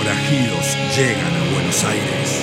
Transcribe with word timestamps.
Forajidos 0.00 0.96
llegan 0.96 1.34
a 1.34 1.52
Buenos 1.52 1.84
Aires. 1.84 2.42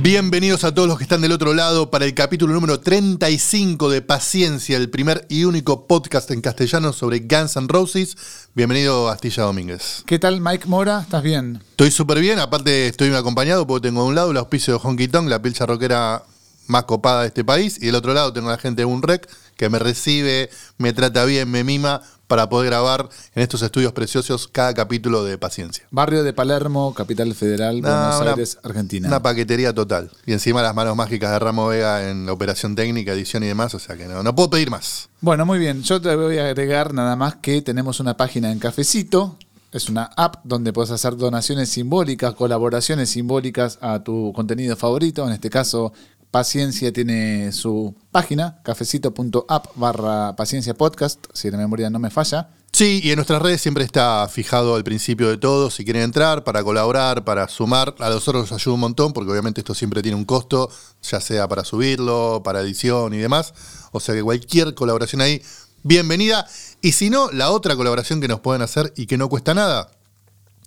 Bienvenidos 0.00 0.62
a 0.62 0.72
todos 0.72 0.86
los 0.86 0.96
que 0.96 1.02
están 1.02 1.22
del 1.22 1.32
otro 1.32 1.54
lado 1.54 1.90
para 1.90 2.04
el 2.04 2.14
capítulo 2.14 2.54
número 2.54 2.78
35 2.78 3.90
de 3.90 4.02
Paciencia, 4.02 4.76
el 4.76 4.90
primer 4.90 5.26
y 5.28 5.42
único 5.42 5.88
podcast 5.88 6.30
en 6.30 6.40
castellano 6.40 6.92
sobre 6.92 7.18
Guns 7.18 7.56
N' 7.56 7.66
Roses. 7.66 8.16
Bienvenido 8.54 9.08
Astilla 9.08 9.42
Domínguez. 9.42 10.04
¿Qué 10.06 10.20
tal, 10.20 10.40
Mike 10.40 10.68
Mora? 10.68 11.00
¿Estás 11.00 11.24
bien? 11.24 11.60
Estoy 11.70 11.90
súper 11.90 12.20
bien, 12.20 12.38
aparte 12.38 12.86
estoy 12.86 13.12
acompañado 13.12 13.66
porque 13.66 13.88
tengo 13.88 14.04
de 14.04 14.08
un 14.08 14.14
lado 14.14 14.30
el 14.30 14.36
auspicio 14.36 14.74
de 14.74 14.80
Honky 14.80 15.08
Tonk, 15.08 15.28
la 15.28 15.42
pilcha 15.42 15.66
rockera 15.66 16.22
más 16.68 16.84
copada 16.84 17.22
de 17.22 17.26
este 17.26 17.44
país, 17.44 17.76
y 17.82 17.86
del 17.86 17.96
otro 17.96 18.14
lado 18.14 18.32
tengo 18.32 18.48
a 18.50 18.52
la 18.52 18.58
gente 18.58 18.82
de 18.82 18.86
Unrec 18.86 19.28
que 19.56 19.68
me 19.68 19.78
recibe, 19.78 20.48
me 20.78 20.92
trata 20.92 21.24
bien, 21.24 21.50
me 21.50 21.64
mima 21.64 22.00
para 22.30 22.48
poder 22.48 22.70
grabar 22.70 23.08
en 23.34 23.42
estos 23.42 23.60
estudios 23.62 23.92
preciosos 23.92 24.46
cada 24.46 24.72
capítulo 24.72 25.24
de 25.24 25.36
Paciencia. 25.36 25.84
Barrio 25.90 26.22
de 26.22 26.32
Palermo, 26.32 26.94
capital 26.94 27.34
federal, 27.34 27.80
No, 27.82 27.88
Buenos 27.88 28.20
una- 28.20 28.30
Aires, 28.30 28.58
Argentina. 28.62 29.08
Una 29.08 29.20
paquetería 29.20 29.74
total. 29.74 30.12
Y 30.26 30.32
encima 30.32 30.62
las 30.62 30.72
manos 30.72 30.94
mágicas 30.94 31.32
de 31.32 31.38
Ramo 31.40 31.66
Vega 31.66 32.08
en 32.08 32.26
la 32.26 32.32
operación 32.32 32.76
técnica, 32.76 33.12
edición 33.14 33.42
y 33.42 33.48
demás. 33.48 33.74
O 33.74 33.80
sea 33.80 33.96
que 33.96 34.06
no, 34.06 34.22
no 34.22 34.32
puedo 34.32 34.48
pedir 34.48 34.70
más. 34.70 35.08
Bueno, 35.20 35.44
muy 35.44 35.58
bien. 35.58 35.82
Yo 35.82 36.00
te 36.00 36.14
voy 36.14 36.38
a 36.38 36.46
agregar 36.46 36.94
nada 36.94 37.16
más 37.16 37.34
que 37.36 37.62
tenemos 37.62 37.98
una 37.98 38.16
página 38.16 38.52
en 38.52 38.60
Cafecito. 38.60 39.36
Es 39.72 39.88
una 39.88 40.04
app 40.16 40.36
donde 40.44 40.72
puedes 40.72 40.92
hacer 40.92 41.16
donaciones 41.16 41.68
simbólicas, 41.68 42.34
colaboraciones 42.34 43.10
simbólicas 43.10 43.76
a 43.80 44.04
tu 44.04 44.32
contenido 44.36 44.76
favorito. 44.76 45.26
En 45.26 45.32
este 45.32 45.50
caso, 45.50 45.92
Paciencia 46.30 46.92
tiene 46.92 47.50
su 47.50 47.94
página, 48.12 48.60
cafecito.app 48.62 49.66
barra 49.74 50.36
paciencia 50.36 50.74
podcast, 50.74 51.24
si 51.32 51.50
la 51.50 51.58
memoria 51.58 51.90
no 51.90 51.98
me 51.98 52.10
falla. 52.10 52.50
Sí, 52.72 53.00
y 53.02 53.10
en 53.10 53.16
nuestras 53.16 53.42
redes 53.42 53.60
siempre 53.60 53.82
está 53.82 54.28
fijado 54.28 54.76
al 54.76 54.84
principio 54.84 55.28
de 55.28 55.38
todo. 55.38 55.70
Si 55.70 55.84
quieren 55.84 56.02
entrar 56.02 56.44
para 56.44 56.62
colaborar, 56.62 57.24
para 57.24 57.48
sumar, 57.48 57.96
a 57.98 58.10
nosotros 58.10 58.48
nos 58.48 58.52
ayuda 58.52 58.74
un 58.74 58.80
montón, 58.80 59.12
porque 59.12 59.32
obviamente 59.32 59.60
esto 59.60 59.74
siempre 59.74 60.02
tiene 60.02 60.16
un 60.16 60.24
costo, 60.24 60.70
ya 61.02 61.20
sea 61.20 61.48
para 61.48 61.64
subirlo, 61.64 62.42
para 62.44 62.60
edición 62.60 63.12
y 63.12 63.18
demás. 63.18 63.52
O 63.90 63.98
sea 63.98 64.14
que 64.14 64.22
cualquier 64.22 64.74
colaboración 64.74 65.20
ahí, 65.22 65.42
bienvenida. 65.82 66.46
Y 66.80 66.92
si 66.92 67.10
no, 67.10 67.30
la 67.32 67.50
otra 67.50 67.74
colaboración 67.74 68.20
que 68.20 68.28
nos 68.28 68.38
pueden 68.38 68.62
hacer 68.62 68.92
y 68.96 69.06
que 69.06 69.18
no 69.18 69.28
cuesta 69.28 69.52
nada, 69.52 69.90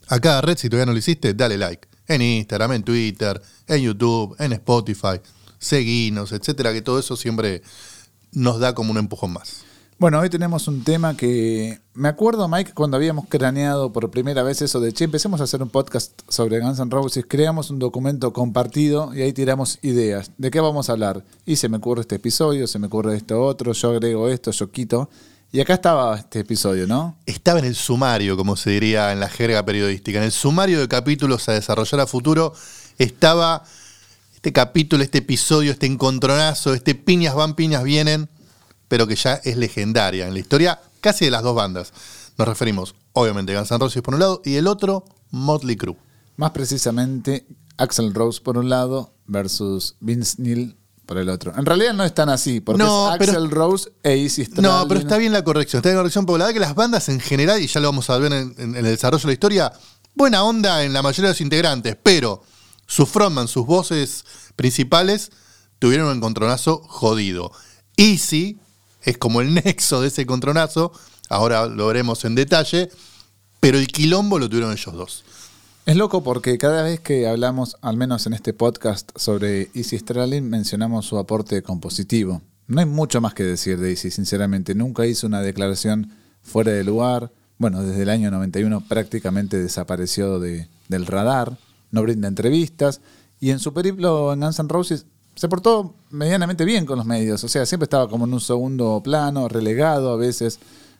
a 0.09 0.19
cada 0.19 0.41
red, 0.41 0.58
si 0.58 0.67
todavía 0.67 0.88
no 0.88 0.91
lo 0.91 1.00
hiciste, 1.00 1.34
dale 1.34 1.58
like. 1.58 1.88
En 2.06 2.22
Instagram, 2.22 2.73
en 2.73 2.84
Twitter, 2.84 3.41
en 3.66 3.81
YouTube, 3.81 4.35
en 4.40 4.52
Spotify, 4.52 5.22
seguinos, 5.63 6.31
etcétera, 6.31 6.74
que 6.74 6.81
todo 6.81 7.00
eso 7.00 7.16
siempre 7.16 7.62
nos 8.31 8.59
da 8.59 8.74
como 8.75 8.91
un 8.91 8.97
empujón 8.97 9.34
más. 9.34 9.63
Bueno, 10.00 10.19
hoy 10.19 10.29
tenemos 10.29 10.68
un 10.68 10.84
tema 10.84 11.16
que 11.16 11.79
me 11.94 12.09
acuerdo, 12.09 12.47
Mike, 12.50 12.74
cuando 12.74 12.97
habíamos 12.97 13.28
craneado 13.29 13.94
por 13.94 14.09
primera 14.12 14.44
vez 14.44 14.62
eso 14.62 14.81
de, 14.81 14.91
che, 14.91 15.06
empecemos 15.06 15.40
a 15.40 15.46
hacer 15.46 15.62
un 15.62 15.69
podcast 15.69 16.12
sobre 16.28 16.59
Guns 16.59 16.79
N' 16.79 16.90
Roses, 16.90 17.25
creamos 17.28 17.69
un 17.69 17.79
documento 17.79 18.34
compartido 18.34 19.13
y 19.13 19.22
ahí 19.22 19.31
tiramos 19.31 19.79
ideas. 19.81 20.31
¿De 20.38 20.52
qué 20.52 20.59
vamos 20.59 20.90
a 20.90 20.94
hablar? 20.94 21.23
Y 21.46 21.56
se 21.56 21.69
me 21.69 21.78
ocurre 21.78 22.02
este 22.02 22.16
episodio, 22.16 22.68
se 22.68 22.79
me 22.79 22.88
ocurre 22.88 23.16
esto 23.16 23.41
otro, 23.41 23.72
yo 23.72 23.91
agrego 23.91 24.28
esto, 24.28 24.52
yo 24.52 24.72
quito. 24.72 25.09
Y 25.53 25.62
acá 25.62 25.75
estaba 25.75 26.18
este 26.18 26.40
episodio, 26.40 26.88
¿no? 26.88 27.16
estaba 27.28 27.59
en 27.59 27.66
el 27.66 27.75
sumario, 27.75 28.35
como 28.35 28.56
se 28.56 28.72
diría 28.72 29.12
en 29.12 29.19
la 29.19 29.29
jerga 29.29 29.63
periodística. 29.63 30.18
En 30.18 30.25
el 30.25 30.31
sumario 30.31 30.79
de 30.79 30.88
capítulos 30.88 31.47
a 31.47 31.53
desarrollar 31.53 32.00
a 32.00 32.07
futuro 32.07 32.53
estaba 32.97 33.63
este 34.44 34.52
capítulo, 34.52 35.02
este 35.06 35.20
episodio, 35.20 35.72
este 35.72 35.86
encontronazo, 35.86 36.74
este 36.74 36.96
piñas 36.96 37.34
van, 37.34 37.56
piñas 37.56 37.81
vienen, 37.81 38.28
pero 38.90 39.08
que 39.08 39.16
ya 39.16 39.36
es 39.36 39.56
legendaria 39.56 40.28
en 40.28 40.34
la 40.34 40.40
historia 40.42 40.81
casi 41.00 41.24
de 41.24 41.31
las 41.31 41.44
dos 41.44 41.56
bandas. 41.56 41.94
Nos 42.38 42.46
referimos, 42.46 42.94
obviamente, 43.14 43.53
a 43.56 43.59
Guns 43.59 43.72
N' 43.72 43.78
Roses 43.80 44.02
por 44.02 44.16
un 44.16 44.20
lado 44.20 44.42
y 44.44 44.56
el 44.56 44.68
otro, 44.68 45.06
Motley 45.32 45.78
Crue. 45.78 45.96
Más 46.36 46.52
precisamente, 46.52 47.46
Axel 47.78 48.14
Rose 48.14 48.42
por 48.42 48.58
un 48.58 48.68
lado 48.68 49.14
versus 49.28 49.96
Vince 50.02 50.36
Neil 50.42 50.76
por 51.06 51.20
el 51.20 51.30
otro. 51.30 51.53
En 51.58 51.66
realidad 51.66 51.94
no 51.94 52.03
es 52.03 52.14
tan 52.14 52.28
así, 52.28 52.59
porque 52.59 52.84
No, 52.84 53.14
es 53.14 53.20
pero- 53.20 53.32
Axel 53.32 53.50
Rose 53.50 53.92
e 54.03 54.18
Izzy 54.18 54.50
No, 54.58 54.86
pero 54.90 55.00
está 55.00 55.16
bien 55.16 55.32
la 55.32 55.46
corrección. 55.46 55.80
Está 55.80 55.88
bien 55.88 55.96
la 55.96 56.02
corrección, 56.02 56.26
porque 56.26 56.40
la 56.40 56.46
verdad 56.48 56.53
que 56.53 56.59
las 56.59 56.76
bandas 56.76 57.08
en 57.08 57.22
general, 57.22 57.62
y 57.62 57.68
ya 57.68 57.80
lo 57.80 57.88
vamos 57.88 58.09
a 58.09 58.18
ver 58.18 58.34
en, 58.34 58.53
en- 58.58 58.72
en 58.72 58.76
el 58.76 58.84
desarrollo 58.92 59.22
de 59.22 59.28
la 59.28 59.34
historia, 59.34 59.72
buena 60.14 60.44
onda 60.44 60.84
en 60.84 60.92
la 60.92 61.02
mayoría 61.02 61.30
de 61.30 61.34
los 61.36 61.40
integrantes, 61.42 61.96
pero 62.03 62.44
sus 62.88 63.10
frontman, 63.10 63.48
sus 63.48 63.66
voces 63.66 64.26
principales, 64.56 65.32
tuvieron 65.80 66.08
un 66.08 66.18
encontronazo 66.18 66.82
jodido. 66.88 67.52
Easy 67.98 68.58
es 69.04 69.18
como 69.18 69.42
el 69.42 69.54
nexo 69.64 70.02
de 70.02 70.08
ese 70.08 70.24
encontronazo, 70.24 70.92
ahora 71.30 71.68
lo 71.68 71.88
veremos 71.88 72.24
en 72.26 72.36
detalle, 72.36 72.90
pero 73.60 73.78
el 73.78 73.88
quilombo 73.88 74.40
lo 74.40 74.50
tuvieron 74.50 74.72
ellos 74.72 74.94
dos. 74.94 75.24
Es 75.86 75.98
loco 75.98 76.24
porque 76.24 76.58
cada 76.58 76.84
vez 76.84 77.02
que 77.02 77.28
hablamos, 77.28 77.76
al 77.82 77.98
menos 77.98 78.26
en 78.26 78.34
este 78.34 78.54
podcast, 78.54 79.12
sobre 79.18 79.70
Izzy 79.74 80.00
Stradlin, 80.00 80.50
mencionamos 80.50 81.06
su 81.06 81.18
aporte 81.18 81.62
compositivo. 81.62 82.42
No 82.68 82.80
hay 82.80 82.86
mucho 82.86 83.20
más 83.20 83.34
que 83.34 83.44
decir 83.44 83.78
de 83.78 83.92
Izzy, 83.92 84.10
sinceramente. 84.10 84.76
Nunca 84.76 85.06
hizo 85.06 85.28
una 85.28 85.42
declaración 85.42 86.10
fuera 86.42 86.72
de 86.72 86.86
lugar. 86.86 87.32
Bueno, 87.58 87.84
desde 87.84 88.04
el 88.04 88.10
año 88.10 88.32
91 88.32 88.80
prácticamente 88.88 89.62
desapareció 89.62 90.40
de- 90.40 90.70
del 90.88 91.06
radar. 91.06 91.58
No 91.94 92.02
brinda 92.02 92.28
entrevistas. 92.28 93.00
Y 93.40 93.52
en 93.52 93.59
su 93.59 93.74
periplo 93.74 94.34
en 94.34 94.42
Guns 94.42 94.59
N' 94.59 94.68
Roses 94.68 95.06
se 95.36 95.48
portó 95.48 95.96
medianamente 96.09 96.66
bien 96.66 96.86
con 96.86 96.98
los 96.98 97.06
medios. 97.06 97.44
O 97.44 97.48
sea, 97.48 97.66
siempre 97.66 97.86
estaba 97.86 98.09
como 98.09 98.26
en 98.26 98.34
un 98.34 98.42
segundo 98.42 99.02
plano, 99.04 99.48
relegado 99.48 100.12
a 100.12 100.18
veces 100.18 100.59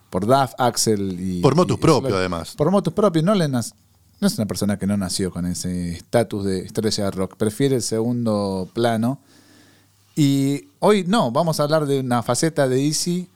por 0.10 0.26
Duff, 0.26 0.54
Axel 0.58 1.18
y... 1.20 1.42
Por 1.42 1.56
motus 1.56 1.78
y- 1.78 1.82
propio, 1.82 2.16
además. 2.16 2.54
por 2.56 2.70
motus 2.72 2.94
propios, 2.94 3.26
no 3.26 3.34
le 3.36 3.46
nas- 3.50 3.74
no 4.22 4.28
es 4.28 4.38
una 4.38 4.46
persona 4.48 4.78
que 4.80 4.88
no 4.88 4.96
nació 4.96 5.32
con 5.32 5.46
ese 5.46 5.94
estatus 5.94 6.46
de 6.46 6.60
estrella 6.60 7.06
de 7.06 7.12
rock, 7.12 7.36
prefiere 7.36 7.76
el 7.76 7.82
segundo 7.82 8.70
plano. 8.74 9.20
Y 10.16 10.68
hoy 10.80 11.04
no, 11.08 11.32
vamos 11.32 11.60
a 11.60 11.64
hablar 11.64 11.86
de 11.88 12.00
una 12.02 12.22
faceta 12.24 12.68
de 12.68 12.86
Easy 12.86 13.28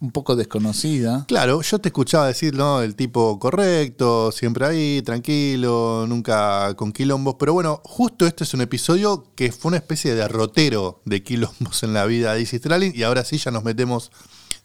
un 0.00 0.10
poco 0.10 0.36
desconocida. 0.36 1.24
Claro, 1.26 1.62
yo 1.62 1.78
te 1.78 1.88
escuchaba 1.88 2.26
decir, 2.26 2.54
¿no? 2.54 2.82
El 2.82 2.94
tipo 2.94 3.38
correcto, 3.38 4.32
siempre 4.32 4.66
ahí, 4.66 5.02
tranquilo, 5.02 6.04
nunca 6.08 6.74
con 6.74 6.92
quilombos. 6.92 7.36
Pero 7.38 7.54
bueno, 7.54 7.80
justo 7.84 8.26
este 8.26 8.44
es 8.44 8.52
un 8.54 8.60
episodio 8.60 9.32
que 9.34 9.52
fue 9.52 9.70
una 9.70 9.78
especie 9.78 10.10
de 10.12 10.18
derrotero 10.18 11.00
de 11.04 11.22
quilombos 11.22 11.82
en 11.82 11.94
la 11.94 12.04
vida 12.04 12.34
de 12.34 12.42
Izzy 12.42 12.58
Stradlin. 12.58 12.92
Y 12.94 13.02
ahora 13.02 13.24
sí 13.24 13.38
ya 13.38 13.50
nos 13.50 13.64
metemos 13.64 14.10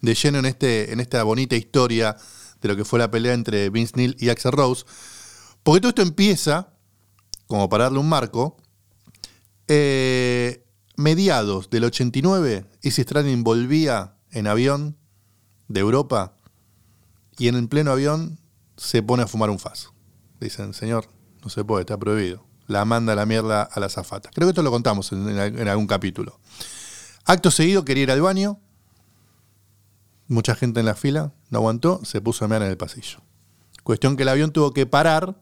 de 0.02 0.14
lleno 0.16 0.40
en, 0.40 0.46
este, 0.46 0.92
en 0.92 1.00
esta 1.00 1.24
bonita 1.24 1.56
historia 1.56 2.18
de 2.62 2.68
lo 2.68 2.76
que 2.76 2.86
fue 2.86 3.00
la 3.00 3.10
pelea 3.10 3.34
entre 3.34 3.70
Vince 3.70 3.94
Neil 3.96 4.16
y 4.20 4.30
Axel 4.30 4.52
Rose. 4.52 4.86
Porque 5.64 5.82
todo 5.82 5.90
esto 5.90 6.02
empieza, 6.02 6.74
como 7.48 7.70
para 7.70 7.86
darle 7.86 8.00
un 8.00 8.10
marco, 8.10 8.58
eh, 9.68 10.66
mediados 10.98 11.70
del 11.70 11.86
89, 11.86 12.66
Izzy 12.82 13.04
Stradlin 13.04 13.44
volvía 13.44 14.16
en 14.32 14.48
avión 14.48 14.99
de 15.70 15.80
Europa 15.80 16.34
y 17.38 17.48
en 17.48 17.56
el 17.56 17.70
pleno 17.70 17.92
avión 17.92 18.38
se 18.76 19.02
pone 19.02 19.24
a 19.24 19.28
fumar 19.28 19.50
un 19.50 19.60
faso. 19.60 19.94
Dicen, 20.42 20.74
señor, 20.74 21.08
no 21.44 21.50
se 21.50 21.64
puede, 21.64 21.82
está 21.84 21.98
prohibido. 21.98 22.46
La 22.68 22.84
manda 22.86 23.14
a 23.14 23.16
la 23.16 23.26
mierda 23.26 23.64
a 23.64 23.80
la 23.80 23.88
zafata. 23.90 24.30
Creo 24.34 24.48
que 24.48 24.52
esto 24.52 24.62
lo 24.64 24.72
contamos 24.72 25.12
en, 25.14 25.28
en- 25.30 25.58
en 25.60 25.68
algún 25.70 25.88
capítulo. 25.88 26.40
Acto 27.26 27.50
seguido 27.52 27.86
quería 27.86 28.04
ir 28.04 28.12
al 28.12 28.22
baño. 28.22 28.60
Mucha 30.28 30.54
gente 30.56 30.80
en 30.80 30.86
la 30.86 30.96
fila, 30.96 31.34
no 31.50 31.58
aguantó, 31.60 32.02
se 32.04 32.22
puso 32.22 32.46
a 32.46 32.48
mear 32.48 32.62
en 32.62 32.70
el 32.70 32.78
pasillo. 32.78 33.20
Cuestión 33.84 34.16
que 34.16 34.24
el 34.24 34.30
avión 34.30 34.52
tuvo 34.52 34.74
que 34.74 34.86
parar 34.86 35.40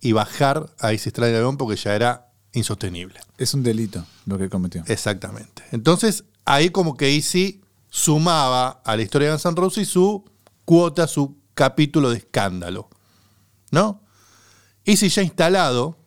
y 0.00 0.12
bajar 0.12 0.70
a 0.80 0.92
ese 0.92 1.10
del 1.10 1.36
avión 1.36 1.56
porque 1.58 1.76
ya 1.76 1.94
era 1.94 2.32
insostenible. 2.52 3.20
Es 3.36 3.52
un 3.54 3.62
delito 3.62 4.06
lo 4.26 4.38
que 4.38 4.48
cometió. 4.48 4.82
Exactamente. 4.86 5.62
Entonces, 5.72 6.24
ahí 6.46 6.70
como 6.70 6.96
que 6.96 7.14
Easy 7.14 7.61
sumaba 7.92 8.80
a 8.86 8.96
la 8.96 9.02
historia 9.02 9.28
de 9.28 9.34
Guns 9.34 9.76
N' 9.76 9.84
su 9.84 10.24
cuota, 10.64 11.06
su 11.06 11.36
capítulo 11.52 12.10
de 12.10 12.16
escándalo. 12.16 12.88
¿No? 13.70 14.00
Easy 14.86 15.10
ya 15.10 15.22
instalado 15.22 15.98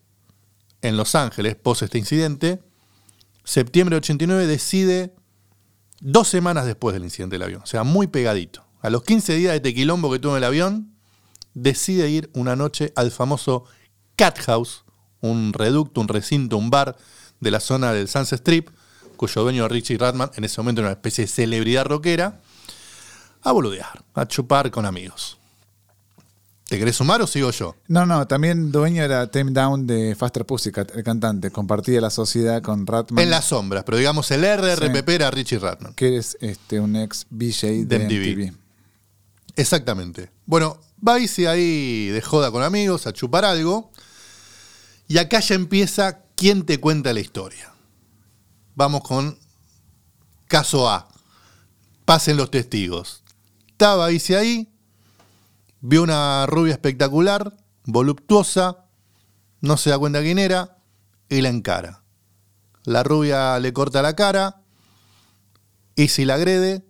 en 0.81 0.97
Los 0.97 1.13
Ángeles, 1.13 1.55
pos 1.55 1.83
este 1.83 1.99
incidente, 1.99 2.63
septiembre 3.43 3.93
de 3.93 3.97
89 3.99 4.47
decide, 4.47 5.13
dos 6.01 6.27
semanas 6.27 6.65
después 6.65 6.93
del 6.93 7.03
incidente 7.03 7.35
del 7.35 7.43
avión, 7.43 7.61
o 7.61 7.67
sea, 7.67 7.83
muy 7.83 8.07
pegadito. 8.07 8.65
A 8.81 8.89
los 8.89 9.03
15 9.03 9.35
días 9.35 9.53
de 9.53 9.59
tequilombo 9.59 10.11
que 10.11 10.17
tuvo 10.17 10.33
en 10.33 10.39
el 10.39 10.43
avión, 10.43 10.95
decide 11.53 12.09
ir 12.09 12.31
una 12.33 12.55
noche 12.55 12.93
al 12.95 13.11
famoso 13.11 13.65
Cat 14.15 14.39
House, 14.39 14.85
un 15.21 15.53
reducto, 15.53 16.01
un 16.01 16.07
recinto, 16.07 16.57
un 16.57 16.71
bar 16.71 16.97
de 17.39 17.51
la 17.51 17.59
zona 17.59 17.93
del 17.93 18.07
Sunset 18.07 18.39
Strip, 18.39 18.69
cuyo 19.15 19.43
dueño 19.43 19.67
Richie 19.67 19.97
Radman 19.97 20.31
en 20.35 20.43
ese 20.43 20.61
momento 20.61 20.81
era 20.81 20.89
una 20.89 20.95
especie 20.95 21.25
de 21.25 21.27
celebridad 21.27 21.85
rockera, 21.85 22.41
a 23.41 23.51
boludear, 23.51 24.03
a 24.13 24.27
chupar 24.27 24.71
con 24.71 24.85
amigos. 24.85 25.37
¿Te 26.67 26.79
querés 26.79 26.95
sumar 26.95 27.21
o 27.21 27.27
sigo 27.27 27.51
yo? 27.51 27.75
No, 27.87 28.07
no, 28.07 28.25
también 28.25 28.71
dueño 28.71 29.03
era 29.03 29.29
Tim 29.29 29.53
Down 29.53 29.85
de 29.85 30.15
Faster 30.15 30.45
Pussycat, 30.45 30.95
el 30.95 31.03
cantante. 31.03 31.51
Compartía 31.51 32.01
la 32.01 32.09
sociedad 32.09 32.63
con 32.63 32.87
Ratman. 32.87 33.23
En 33.23 33.29
las 33.29 33.45
sombras, 33.45 33.83
pero 33.83 33.99
digamos 33.99 34.31
el 34.31 34.41
RRPP 34.41 35.09
era 35.09 35.29
Richie 35.29 35.59
Radman. 35.59 35.93
Que 35.93 36.17
es 36.17 36.37
este, 36.41 36.79
un 36.79 36.95
ex 36.95 37.27
VJ 37.29 37.85
de, 37.85 37.85
De 37.85 37.99
MTV. 37.99 38.47
MTV. 38.47 38.57
Exactamente. 39.55 40.31
Bueno, 40.47 40.79
va 41.07 41.19
Easy 41.19 41.45
ahí 41.45 42.07
de 42.07 42.21
joda 42.21 42.49
con 42.49 42.63
amigos 42.63 43.05
a 43.05 43.13
chupar 43.13 43.45
algo. 43.45 43.91
Y 45.07 45.19
acá 45.19 45.39
ya 45.41 45.53
empieza 45.53 46.21
quién 46.35 46.65
te 46.65 46.79
cuenta 46.79 47.13
la 47.13 47.19
historia. 47.19 47.74
Vamos 48.75 49.01
con 49.01 49.39
caso 50.47 50.89
A. 50.89 51.07
Pasen 52.03 52.37
los 52.37 52.51
testigos. 52.51 53.23
Estaba 53.69 54.11
Easy 54.11 54.35
ahí, 54.35 54.73
vio 55.81 56.03
una 56.03 56.45
rubia 56.45 56.73
espectacular, 56.73 57.57
voluptuosa, 57.85 58.85
no 59.61 59.77
se 59.77 59.89
da 59.89 59.97
cuenta 59.97 60.21
quién 60.21 60.39
era, 60.39 60.77
y 61.29 61.41
la 61.41 61.49
encara. 61.49 62.03
La 62.83 63.03
rubia 63.03 63.59
le 63.59 63.73
corta 63.73 64.01
la 64.01 64.15
cara, 64.15 64.61
Easy 65.95 66.25
la 66.25 66.35
agrede, 66.35 66.85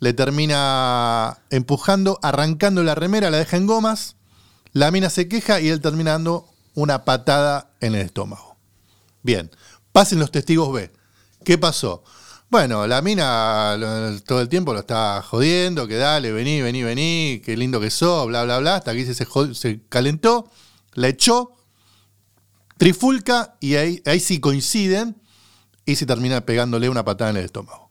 le 0.00 0.12
termina 0.12 1.38
empujando, 1.50 2.18
arrancando 2.22 2.82
la 2.82 2.94
remera, 2.94 3.30
la 3.30 3.38
deja 3.38 3.56
en 3.56 3.66
gomas, 3.66 4.16
la 4.72 4.90
mina 4.90 5.10
se 5.10 5.28
queja 5.28 5.60
y 5.60 5.68
él 5.68 5.80
termina 5.80 6.12
dando 6.12 6.48
una 6.74 7.04
patada 7.04 7.70
en 7.80 7.94
el 7.94 8.02
estómago. 8.02 8.56
Bien, 9.22 9.50
pasen 9.92 10.18
los 10.18 10.30
testigos 10.30 10.72
B. 10.72 10.90
¿Qué 11.44 11.58
pasó? 11.58 12.02
Bueno, 12.50 12.86
la 12.86 13.02
mina 13.02 13.76
lo- 13.76 14.20
todo 14.22 14.40
el 14.40 14.48
tiempo 14.48 14.72
lo 14.72 14.80
está 14.80 15.22
jodiendo, 15.22 15.86
que 15.86 15.96
dale, 15.96 16.32
vení, 16.32 16.62
vení, 16.62 16.82
vení, 16.82 17.42
qué 17.44 17.56
lindo 17.56 17.78
que 17.80 17.90
sos, 17.90 18.26
bla, 18.26 18.44
bla, 18.44 18.58
bla, 18.58 18.76
hasta 18.76 18.94
que 18.94 19.04
se, 19.12 19.26
se 19.54 19.80
calentó, 19.88 20.50
la 20.94 21.08
echó, 21.08 21.52
trifulca 22.76 23.56
y 23.60 23.74
ahí, 23.76 24.02
ahí 24.06 24.20
sí 24.20 24.40
coinciden 24.40 25.16
y 25.84 25.96
se 25.96 26.06
termina 26.06 26.40
pegándole 26.42 26.88
una 26.88 27.04
patada 27.04 27.30
en 27.30 27.36
el 27.38 27.44
estómago. 27.44 27.90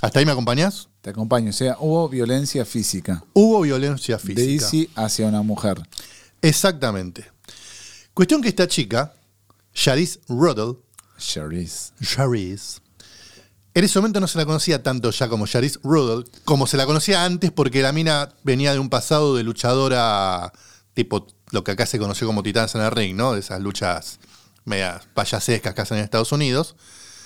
¿Hasta 0.00 0.18
ahí 0.18 0.26
me 0.26 0.32
acompañás? 0.32 0.88
Te 1.00 1.10
acompaño. 1.10 1.50
O 1.50 1.52
sea, 1.52 1.76
hubo 1.80 2.08
violencia 2.08 2.64
física 2.64 3.24
Hubo 3.32 3.60
violencia 3.62 4.18
física. 4.18 4.40
de 4.42 4.52
Easy 4.54 4.90
hacia 4.96 5.26
una 5.26 5.42
mujer. 5.42 5.80
Exactamente. 6.40 7.30
Cuestión 8.14 8.42
que 8.42 8.48
esta 8.48 8.66
chica, 8.66 9.14
Sharice 9.74 10.20
Ruddle, 10.28 10.78
Charisse. 11.24 11.92
Sharice, 12.00 12.80
en 13.74 13.84
ese 13.84 13.98
momento 13.98 14.20
no 14.20 14.28
se 14.28 14.36
la 14.36 14.44
conocía 14.44 14.82
tanto 14.82 15.10
ya 15.10 15.28
como 15.28 15.46
Sharice 15.46 15.78
Ruddle, 15.82 16.30
como 16.44 16.66
se 16.66 16.76
la 16.76 16.84
conocía 16.84 17.24
antes 17.24 17.50
porque 17.50 17.80
la 17.80 17.92
mina 17.92 18.28
venía 18.44 18.72
de 18.72 18.78
un 18.78 18.90
pasado 18.90 19.34
de 19.34 19.42
luchadora 19.42 20.52
tipo 20.92 21.26
lo 21.50 21.64
que 21.64 21.70
acá 21.70 21.86
se 21.86 21.98
conoció 21.98 22.26
como 22.26 22.42
Titanes 22.42 22.74
en 22.74 22.82
el 22.82 22.90
Ring, 22.90 23.16
¿no? 23.16 23.32
De 23.32 23.40
esas 23.40 23.60
luchas 23.60 24.20
medias 24.64 25.06
payasescas 25.14 25.74
que 25.74 25.80
hacen 25.80 25.98
en 25.98 26.04
Estados 26.04 26.32
Unidos. 26.32 26.76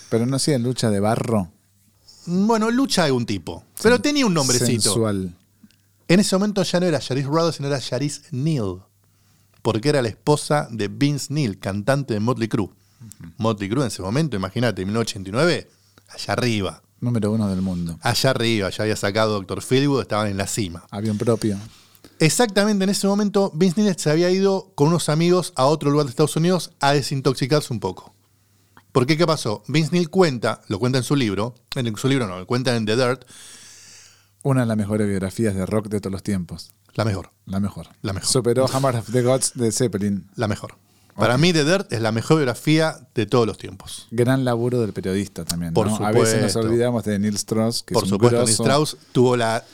Pero 0.09 0.25
no 0.25 0.37
hacía 0.37 0.59
lucha 0.59 0.91
de 0.91 1.01
barro. 1.01 1.51
Bueno, 2.27 2.71
lucha 2.71 3.05
de 3.05 3.13
un 3.13 3.27
tipo, 3.27 3.65
pero 3.83 4.01
tenía 4.01 4.27
un 4.27 4.35
nombrecito. 4.35 4.83
Sensual. 4.83 5.35
En 6.09 6.21
ese 6.21 6.37
momento 6.37 6.63
ya 6.63 6.79
no 6.79 6.87
era 6.87 7.01
Sharice 7.01 7.27
Ruddle, 7.29 7.53
sino 7.53 7.69
era 7.69 7.81
Sharice 7.81 8.23
Neal, 8.31 8.83
porque 9.63 9.89
era 9.89 10.03
la 10.03 10.09
esposa 10.09 10.69
de 10.71 10.87
Vince 10.87 11.33
Neal, 11.33 11.59
cantante 11.59 12.15
de 12.15 12.21
Motley 12.21 12.49
Crue. 12.49 12.71
Motley 13.39 13.69
Crue 13.69 13.83
en 13.83 13.89
ese 13.89 14.03
momento, 14.03 14.37
imagínate, 14.37 14.83
en 14.83 14.89
1989, 14.89 15.69
allá 16.09 16.33
arriba, 16.33 16.83
Número 17.01 17.31
uno 17.31 17.49
del 17.49 17.61
mundo. 17.63 17.99
allá 18.03 18.31
arriba, 18.31 18.71
ya 18.71 18.83
había 18.85 18.97
sacado 18.97 19.35
Doctor 19.35 19.63
Philwood, 19.63 20.01
estaban 20.03 20.29
en 20.29 20.37
la 20.39 20.47
cima. 20.47 20.85
Avión 20.91 21.19
propio. 21.19 21.59
Exactamente 22.19 22.85
en 22.85 22.91
ese 22.91 23.07
momento, 23.07 23.51
Vince 23.55 23.83
Neal 23.83 23.99
se 23.99 24.11
había 24.11 24.31
ido 24.31 24.73
con 24.75 24.89
unos 24.89 25.09
amigos 25.11 25.53
a 25.57 25.67
otro 25.67 25.91
lugar 25.91 26.07
de 26.07 26.11
Estados 26.11 26.37
Unidos 26.37 26.71
a 26.81 26.93
desintoxicarse 26.93 27.73
un 27.73 27.81
poco. 27.81 28.15
¿Por 28.93 29.05
qué? 29.05 29.19
¿Qué 29.19 29.27
pasó? 29.27 29.63
Vince 29.69 29.91
Neal 29.93 30.09
cuenta, 30.09 30.63
lo 30.69 30.79
cuenta 30.79 30.97
en 30.99 31.05
su 31.05 31.15
libro, 31.17 31.55
en 31.75 31.95
su 31.97 32.09
libro 32.09 32.27
no, 32.27 32.39
lo 32.39 32.47
cuenta 32.47 32.75
en 32.75 32.87
The 32.87 32.97
Dirt, 32.97 33.25
Una 34.43 34.63
de 34.63 34.67
las 34.67 34.77
mejores 34.79 35.07
biografías 35.07 35.55
de 35.55 35.67
rock 35.67 35.89
de 35.89 36.01
todos 36.01 36.13
los 36.13 36.23
tiempos. 36.23 36.71
la 36.95 37.05
mejor, 37.05 37.31
La 37.45 37.61
mejor. 37.61 37.89
La 38.01 38.15
mejor. 38.15 38.31
Superó 38.31 38.67
Hammer 38.73 38.97
of 38.97 39.11
the 39.13 39.21
Gods 39.23 39.53
de 39.55 39.71
Zeppelin. 39.71 40.31
la 40.37 40.49
mejor. 40.49 40.77
Para 41.17 41.39
mí 41.39 41.53
The 41.53 41.65
Dirt 41.65 41.93
es 41.93 42.01
la 42.01 42.13
mejor 42.13 42.37
biografía 42.39 42.99
de 43.15 43.27
todos 43.27 43.47
los 43.47 43.59
tiempos. 43.59 44.07
Gran 44.11 44.45
laburo 44.45 44.81
del 44.81 44.93
periodista 44.93 45.45
también. 45.45 45.73
Por 45.73 45.89
¿no? 45.89 46.07
A 46.07 46.13
veces 46.13 46.43
nos 46.43 46.57
olvidamos 46.57 47.05
de 47.05 47.19
Neil 47.19 47.35
Strauss, 47.37 47.83
que 47.83 47.95
Por 47.95 48.05
es 48.05 48.11
un 48.13 48.17
supuesto, 48.17 48.37
Neil 48.37 48.47
grosso. 48.47 48.63
Strauss 48.63 48.97
tuvo 49.13 49.37
la 49.37 49.65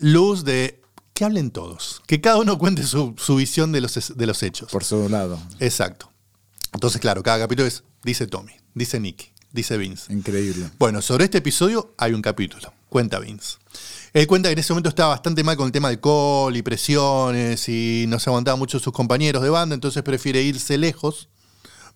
luz 0.00 0.44
de 0.44 0.80
que 1.12 1.24
hablen 1.24 1.50
todos, 1.50 2.02
que 2.06 2.20
cada 2.20 2.38
uno 2.38 2.58
cuente 2.58 2.82
su, 2.82 3.14
su 3.18 3.36
visión 3.36 3.72
de 3.72 3.80
los, 3.80 4.16
de 4.16 4.26
los 4.26 4.42
hechos. 4.42 4.70
Por 4.70 4.84
su 4.84 5.08
lado. 5.08 5.38
Exacto. 5.60 6.10
Entonces, 6.72 7.00
claro, 7.00 7.22
cada 7.22 7.38
capítulo 7.38 7.68
es, 7.68 7.84
dice 8.02 8.26
Tommy, 8.26 8.52
dice 8.74 8.98
Nicky, 8.98 9.32
dice 9.52 9.76
Vince. 9.76 10.12
Increíble. 10.12 10.70
Bueno, 10.78 11.02
sobre 11.02 11.24
este 11.24 11.38
episodio 11.38 11.94
hay 11.98 12.14
un 12.14 12.22
capítulo, 12.22 12.72
cuenta 12.88 13.20
Vince. 13.20 13.58
Él 14.14 14.28
cuenta 14.28 14.48
que 14.48 14.52
en 14.52 14.60
ese 14.60 14.72
momento 14.72 14.90
estaba 14.90 15.08
bastante 15.08 15.42
mal 15.42 15.56
con 15.56 15.66
el 15.66 15.72
tema 15.72 15.88
de 15.88 15.94
alcohol 15.94 16.56
y 16.56 16.62
presiones 16.62 17.68
y 17.68 18.04
no 18.06 18.20
se 18.20 18.30
aguantaba 18.30 18.56
mucho 18.56 18.78
sus 18.78 18.92
compañeros 18.92 19.42
de 19.42 19.50
banda, 19.50 19.74
entonces 19.74 20.04
prefiere 20.04 20.40
irse 20.40 20.78
lejos, 20.78 21.28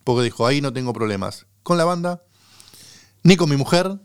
porque 0.03 0.25
dijo, 0.25 0.45
ahí 0.45 0.61
no 0.61 0.73
tengo 0.73 0.93
problemas 0.93 1.47
con 1.63 1.79
la 1.79 1.85
banda, 1.85 2.25
ni 3.23 3.37
con 3.37 3.49
mi 3.49 3.57
mujer, 3.57 4.01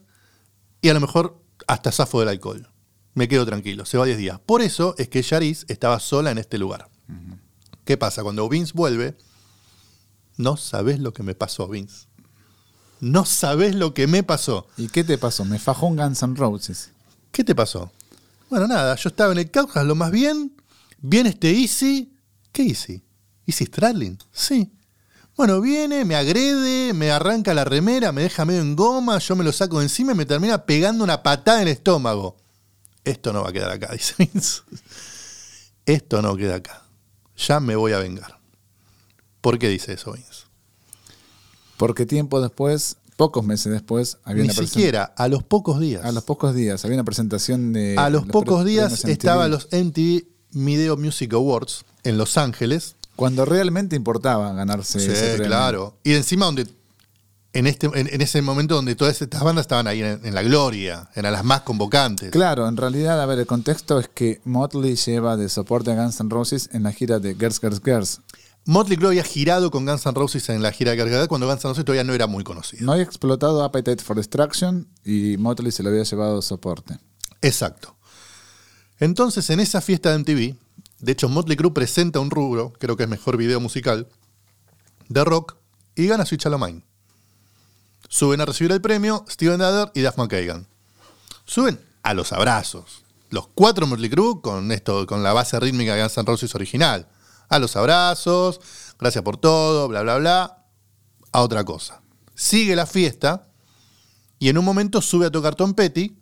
y 0.80 0.90
a 0.90 0.94
lo 0.94 1.00
mejor 1.00 1.42
hasta 1.66 1.92
zafo 1.92 2.20
del 2.20 2.30
alcohol. 2.30 2.70
Me 3.16 3.28
quedo 3.28 3.48
tranquilo, 3.48 3.84
se 3.84 3.98
va 3.98 4.06
10 4.06 4.20
días. 4.20 4.40
Por 4.40 4.62
eso 4.62 4.94
es 5.00 5.10
que 5.10 5.24
Yaris 5.24 5.66
estaba 5.68 6.00
sola 6.00 6.30
en 6.30 6.38
este 6.38 6.60
lugar. 6.60 6.90
¿Qué 7.84 7.98
pasa? 7.98 8.22
Cuando 8.22 8.48
Vince 8.48 8.74
vuelve, 8.76 9.18
no 10.38 10.56
sabes 10.56 11.00
lo 11.00 11.14
que 11.14 11.24
me 11.24 11.34
pasó, 11.34 11.68
Vince. 11.68 12.06
No 13.00 13.26
sabes 13.26 13.74
lo 13.74 13.96
que 13.96 14.06
me 14.06 14.22
pasó. 14.22 14.68
¿Y 14.78 14.90
qué 14.90 15.04
te 15.04 15.18
pasó? 15.18 15.46
Me 15.46 15.58
fajó 15.58 15.88
un 15.88 15.98
Guns 15.98 16.22
N' 16.22 16.36
Roses. 16.36 16.92
¿Qué 17.32 17.44
te 17.44 17.56
pasó? 17.56 17.92
Bueno, 18.50 18.68
nada, 18.68 18.96
yo 18.96 19.10
estaba 19.10 19.32
en 19.32 19.40
el 19.40 19.52
Caucas, 19.52 19.86
lo 19.86 19.96
más 19.96 20.12
bien. 20.12 20.56
Viene 21.00 21.30
este 21.30 21.52
Easy. 21.52 22.14
¿Qué 22.52 22.64
Easy? 22.64 23.04
¿Easy 23.46 23.66
Stradlin? 23.66 24.18
Sí. 24.32 24.72
Bueno, 25.36 25.60
viene, 25.62 26.06
me 26.06 26.16
agrede, 26.16 26.94
me 26.94 27.10
arranca 27.10 27.54
la 27.56 27.66
remera, 27.66 28.12
me 28.12 28.22
deja 28.22 28.46
medio 28.46 28.62
en 28.62 28.76
goma, 28.76 29.18
yo 29.18 29.36
me 29.36 29.44
lo 29.44 29.52
saco 29.52 29.80
de 29.80 29.86
encima 29.86 30.12
y 30.12 30.16
me 30.16 30.28
termina 30.28 30.66
pegando 30.66 31.04
una 31.04 31.24
patada 31.24 31.62
en 31.62 31.68
el 31.68 31.74
estómago. 31.74 32.38
Esto 33.04 33.34
no 33.34 33.42
va 33.42 33.50
a 33.50 33.54
quedar 33.54 33.72
acá, 33.72 33.90
dice 33.94 34.14
Vince. 34.18 34.62
Esto 35.86 36.22
no 36.22 36.38
queda 36.38 36.56
acá. 36.56 36.84
Ya 37.36 37.60
me 37.60 37.76
voy 37.76 37.94
a 37.94 38.00
vengar. 38.00 38.40
¿Por 39.42 39.58
qué 39.58 39.70
dice 39.70 39.94
eso 39.94 40.14
Vince? 40.14 40.44
Porque 41.78 42.06
tiempo 42.06 42.40
después, 42.40 42.98
pocos 43.24 43.46
meses 43.46 43.72
después, 43.72 44.18
había 44.24 44.44
Ni 44.44 44.50
una 44.50 44.54
presentación. 44.54 44.82
siquiera, 44.84 45.04
a 45.16 45.28
los 45.30 45.44
pocos 45.44 45.80
días. 45.80 46.04
A 46.04 46.12
los 46.12 46.24
pocos 46.24 46.54
días, 46.54 46.84
había 46.84 46.96
una 46.98 47.04
presentación 47.06 47.72
de. 47.74 47.96
A 47.98 48.10
los 48.10 48.26
pocos 48.26 48.66
días 48.66 49.06
estaban 49.06 49.50
los 49.52 49.68
MTV 49.72 50.26
Video 50.52 50.98
Music 50.98 51.34
Awards 51.34 51.86
en 52.04 52.18
Los 52.18 52.38
Ángeles. 52.38 52.96
Cuando 53.16 53.46
realmente 53.46 53.96
importaba 53.96 54.52
ganarse 54.54 55.00
Sí, 55.00 55.06
ese 55.12 55.28
premio. 55.36 55.48
claro. 55.48 55.98
Y 56.04 56.14
encima 56.14 56.46
donde 56.48 56.68
en 57.54 57.68
este 57.68 57.86
en, 57.94 58.08
en 58.12 58.22
ese 58.22 58.42
momento 58.42 58.74
donde 58.76 58.96
todas 58.96 59.22
estas 59.22 59.44
bandas 59.44 59.64
estaban 59.64 59.86
ahí 59.88 60.02
en, 60.02 60.20
en 60.26 60.34
la 60.34 60.42
gloria, 60.42 61.10
eran 61.16 61.32
las 61.34 61.44
más 61.44 61.62
convocantes. 61.62 62.32
Claro, 62.32 62.68
en 62.68 62.76
realidad, 62.78 63.22
a 63.22 63.26
ver, 63.28 63.38
el 63.40 63.46
contexto 63.46 64.00
es 64.00 64.08
que 64.10 64.42
Motley 64.44 64.96
lleva 64.96 65.38
de 65.38 65.48
soporte 65.50 65.92
a 65.92 65.96
Guns 65.96 66.20
N' 66.20 66.30
Roses 66.30 66.70
en 66.74 66.84
la 66.84 66.92
gira 66.92 67.20
de 67.20 67.36
Girls, 67.36 67.60
Girls, 67.62 67.82
Girls. 67.86 68.22
Motley 68.66 68.98
Crue 68.98 69.10
había 69.10 69.24
girado 69.24 69.72
con 69.72 69.86
Guns 69.86 70.06
N' 70.06 70.14
Roses 70.14 70.48
en 70.50 70.62
la 70.62 70.72
gira 70.72 70.92
de 70.92 70.98
Cargadad 70.98 71.28
cuando 71.28 71.48
Guns 71.48 71.66
N' 71.66 71.70
Roses 71.72 71.84
todavía 71.84 72.06
no 72.06 72.14
era 72.14 72.28
muy 72.28 72.44
conocido. 72.46 72.86
No 72.86 72.94
había 72.94 73.04
explotado 73.04 73.64
Appetite 73.64 74.02
for 74.02 74.16
Destruction 74.16 74.88
y 75.04 75.36
Motley 75.38 75.72
se 75.72 75.84
lo 75.84 75.90
había 75.90 76.04
llevado 76.04 76.42
soporte. 76.42 76.98
Exacto. 77.42 77.98
Entonces, 79.00 79.50
en 79.50 79.60
esa 79.60 79.82
fiesta 79.82 80.12
de 80.12 80.20
MTV, 80.20 80.56
de 81.00 81.12
hecho, 81.12 81.28
Motley 81.28 81.58
Crue 81.58 81.74
presenta 81.74 82.22
un 82.22 82.32
rubro, 82.32 82.72
creo 82.80 82.96
que 82.96 83.04
es 83.04 83.10
mejor 83.10 83.36
video 83.36 83.60
musical, 83.60 84.08
de 85.10 85.26
rock, 85.26 85.58
y 85.96 86.08
gana 86.08 86.26
Switch 86.26 86.46
Mine. 86.48 86.86
Suben 88.08 88.40
a 88.40 88.46
recibir 88.46 88.72
el 88.72 88.80
premio 88.80 89.26
Steven 89.30 89.62
Adler 89.62 89.92
y 89.94 90.02
Duff 90.02 90.18
McKagan. 90.18 90.68
Suben 91.46 91.80
a 92.04 92.14
los 92.14 92.32
abrazos. 92.32 93.04
los 93.30 93.48
cuatro 93.48 93.88
Motley 93.88 94.10
Crue 94.10 94.40
con 94.42 94.72
esto, 94.72 95.06
con 95.06 95.24
la 95.24 95.34
base 95.34 95.60
rítmica 95.60 95.96
de 95.96 96.02
Guns 96.02 96.18
N' 96.18 96.26
Roses 96.26 96.56
original. 96.56 97.10
A 97.54 97.60
los 97.60 97.76
abrazos, 97.76 98.60
gracias 98.98 99.24
por 99.24 99.38
todo, 99.38 99.88
bla, 99.88 100.02
bla, 100.02 100.18
bla. 100.18 100.66
A 101.32 101.42
otra 101.44 101.64
cosa. 101.64 102.02
Sigue 102.34 102.76
la 102.76 102.88
fiesta 102.88 103.48
y 104.40 104.50
en 104.50 104.58
un 104.58 104.66
momento 104.66 105.04
sube 105.04 105.28
a 105.28 105.32
tocar 105.32 105.54
Tom 105.54 105.76
Petty 105.76 106.18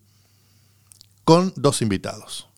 con 1.23 1.53
dos 1.55 1.81
invitados. 1.81 2.49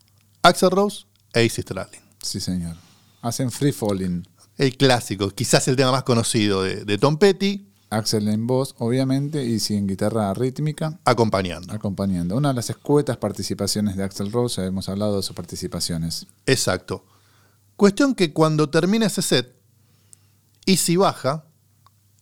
Axel 0.41 0.71
Rose 0.71 1.05
e 1.33 1.43
Izzy 1.45 1.61
Stradlin. 1.61 2.01
Sí, 2.19 2.39
señor. 2.39 2.75
Hacen 3.21 3.51
Free 3.51 3.71
Falling. 3.71 4.27
El 4.57 4.75
clásico, 4.75 5.29
quizás 5.29 5.67
el 5.67 5.75
tema 5.75 5.91
más 5.91 6.01
conocido 6.01 6.63
de, 6.63 6.83
de 6.83 6.97
Tom 6.97 7.17
Petty, 7.17 7.71
Axel 7.91 8.27
en 8.27 8.47
voz, 8.47 8.73
obviamente, 8.79 9.45
y 9.45 9.59
sí 9.59 9.75
en 9.75 9.85
guitarra 9.85 10.33
rítmica, 10.33 10.99
acompañando. 11.05 11.71
acompañando. 11.71 12.35
Una 12.35 12.49
de 12.49 12.55
las 12.55 12.71
escuetas 12.71 13.17
participaciones 13.17 13.97
de 13.97 14.03
Axel 14.03 14.31
Rose, 14.31 14.63
ya 14.63 14.67
hemos 14.67 14.89
hablado 14.89 15.17
de 15.17 15.21
sus 15.21 15.35
participaciones. 15.35 16.25
Exacto. 16.47 17.05
Cuestión 17.75 18.15
que 18.15 18.33
cuando 18.33 18.69
termina 18.69 19.07
ese 19.07 19.21
set, 19.21 19.55
Izzy 20.65 20.95
baja 20.95 21.45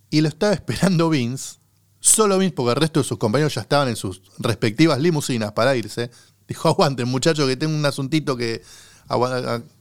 y 0.09 0.21
lo 0.21 0.27
estaba 0.27 0.53
esperando 0.53 1.09
Vince, 1.09 1.59
solo 1.99 2.37
Vince, 2.37 2.55
porque 2.55 2.71
el 2.71 2.75
resto 2.77 3.01
de 3.01 3.03
sus 3.05 3.17
compañeros 3.17 3.55
ya 3.55 3.61
estaban 3.61 3.87
en 3.87 3.95
sus 3.95 4.21
respectivas 4.39 4.99
limusinas 4.99 5.51
para 5.51 5.75
irse. 5.75 6.11
Dijo, 6.47 6.69
aguanten 6.69 7.07
muchachos 7.07 7.47
que 7.47 7.55
tengo 7.55 7.75
un 7.75 7.85
asuntito 7.85 8.35
que 8.35 8.63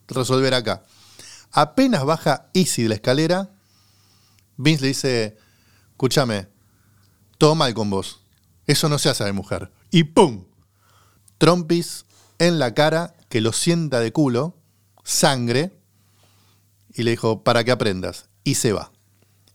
resolver 0.09 0.55
acá. 0.55 0.85
Apenas 1.53 2.05
baja 2.05 2.49
Izzy 2.53 2.85
de 2.85 2.89
la 2.91 2.95
escalera, 2.97 3.50
Vince 4.57 4.83
le 4.83 4.89
dice, 4.89 5.37
escúchame, 5.91 6.49
todo 7.39 7.55
mal 7.55 7.73
con 7.75 7.91
vos. 7.91 8.21
Eso 8.67 8.89
no 8.89 8.99
se 8.99 9.09
hace 9.09 9.25
de 9.25 9.33
mujer. 9.33 9.73
Y 9.91 10.05
¡pum! 10.05 10.45
Trompis 11.39 12.05
en 12.39 12.59
la 12.59 12.75
cara, 12.75 13.17
que 13.29 13.41
lo 13.41 13.53
sienta 13.53 14.00
de 14.00 14.12
culo, 14.12 14.60
sangre, 15.11 15.73
y 16.95 17.02
le 17.02 17.12
dijo, 17.12 17.43
para 17.43 17.64
que 17.64 17.71
aprendas. 17.71 18.29
Y 18.45 18.55
se 18.55 18.73
va. 18.73 18.90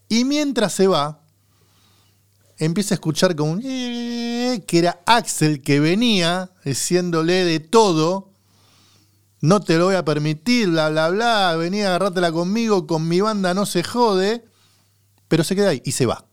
Y 0.10 0.24
mientras 0.26 0.74
se 0.74 0.88
va, 0.88 1.22
empieza 2.58 2.94
a 2.94 2.98
escuchar 2.98 3.36
como 3.36 3.54
un... 3.54 3.62
"Eh", 3.64 4.64
que 4.68 4.78
era 4.80 5.02
Axel 5.06 5.62
que 5.62 5.80
venía 5.80 6.52
diciéndole 6.64 7.44
de 7.44 7.60
todo. 7.60 8.32
No 9.42 9.60
te 9.62 9.78
lo 9.78 9.86
voy 9.86 9.96
a 9.96 10.06
permitir, 10.06 10.70
bla, 10.70 10.90
bla, 10.90 11.10
bla. 11.10 11.56
Venía 11.58 11.86
a 11.86 11.90
agarrártela 11.90 12.32
conmigo, 12.32 12.88
con 12.88 13.08
mi 13.08 13.22
banda 13.22 13.54
no 13.54 13.66
se 13.66 13.84
jode. 13.84 14.46
Pero 15.28 15.44
se 15.44 15.56
queda 15.56 15.70
ahí 15.70 15.82
y 15.86 15.92
se 15.92 16.06
va. 16.06 16.26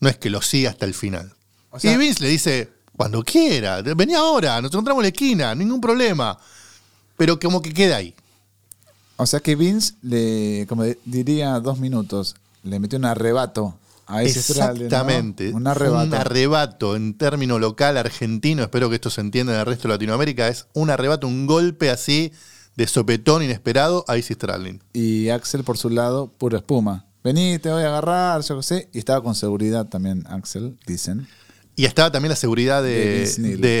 No 0.00 0.08
es 0.08 0.18
que 0.18 0.30
lo 0.30 0.42
siga 0.42 0.70
hasta 0.70 0.84
el 0.86 0.94
final. 0.94 1.34
O 1.70 1.80
sea- 1.80 1.92
y 1.92 1.96
Vince 1.96 2.22
le 2.22 2.28
dice, 2.28 2.72
cuando 2.96 3.22
quiera, 3.24 3.82
vení 3.82 4.14
ahora, 4.14 4.60
nos 4.60 4.70
encontramos 4.72 5.00
en 5.00 5.04
la 5.04 5.08
esquina, 5.08 5.54
ningún 5.54 5.80
problema. 5.80 6.38
Pero 7.16 7.38
como 7.40 7.60
que 7.62 7.72
queda 7.72 7.96
ahí. 7.96 8.14
O 9.16 9.26
sea 9.26 9.40
que 9.40 9.56
Vince, 9.56 9.94
le, 10.02 10.66
como 10.68 10.84
diría 11.04 11.58
dos 11.60 11.78
minutos, 11.78 12.36
le 12.62 12.78
metió 12.78 12.98
un 12.98 13.06
arrebato 13.06 13.76
a 14.06 14.22
ese 14.22 14.42
Stradlin, 14.42 14.82
¿no? 14.82 14.86
Exactamente. 14.86 15.52
Un 15.52 15.66
arrebato. 15.66 16.06
Un 16.06 16.14
arrebato 16.14 16.96
en 16.96 17.14
término 17.16 17.58
local 17.58 17.96
argentino, 17.96 18.62
espero 18.62 18.88
que 18.88 18.96
esto 18.96 19.10
se 19.10 19.20
entienda 19.20 19.54
en 19.54 19.60
el 19.60 19.66
resto 19.66 19.88
de 19.88 19.94
Latinoamérica, 19.94 20.48
es 20.48 20.66
un 20.74 20.90
arrebato, 20.90 21.26
un 21.26 21.46
golpe 21.46 21.90
así 21.90 22.32
de 22.76 22.86
sopetón 22.86 23.42
inesperado 23.42 24.04
a 24.06 24.18
Izzy 24.18 24.34
Stradlin. 24.34 24.82
Y 24.92 25.30
Axel, 25.30 25.64
por 25.64 25.78
su 25.78 25.88
lado, 25.88 26.30
pura 26.38 26.58
espuma. 26.58 27.06
Vení, 27.24 27.58
te 27.58 27.70
voy 27.70 27.82
a 27.82 27.86
agarrar, 27.86 28.42
yo 28.42 28.58
qué 28.58 28.62
sé. 28.62 28.88
Y 28.92 28.98
estaba 28.98 29.22
con 29.22 29.34
seguridad 29.34 29.86
también 29.86 30.24
Axel, 30.28 30.78
dicen. 30.86 31.26
Y 31.74 31.86
estaba 31.86 32.12
también 32.12 32.30
la 32.30 32.36
seguridad 32.36 32.82
de 32.82 33.24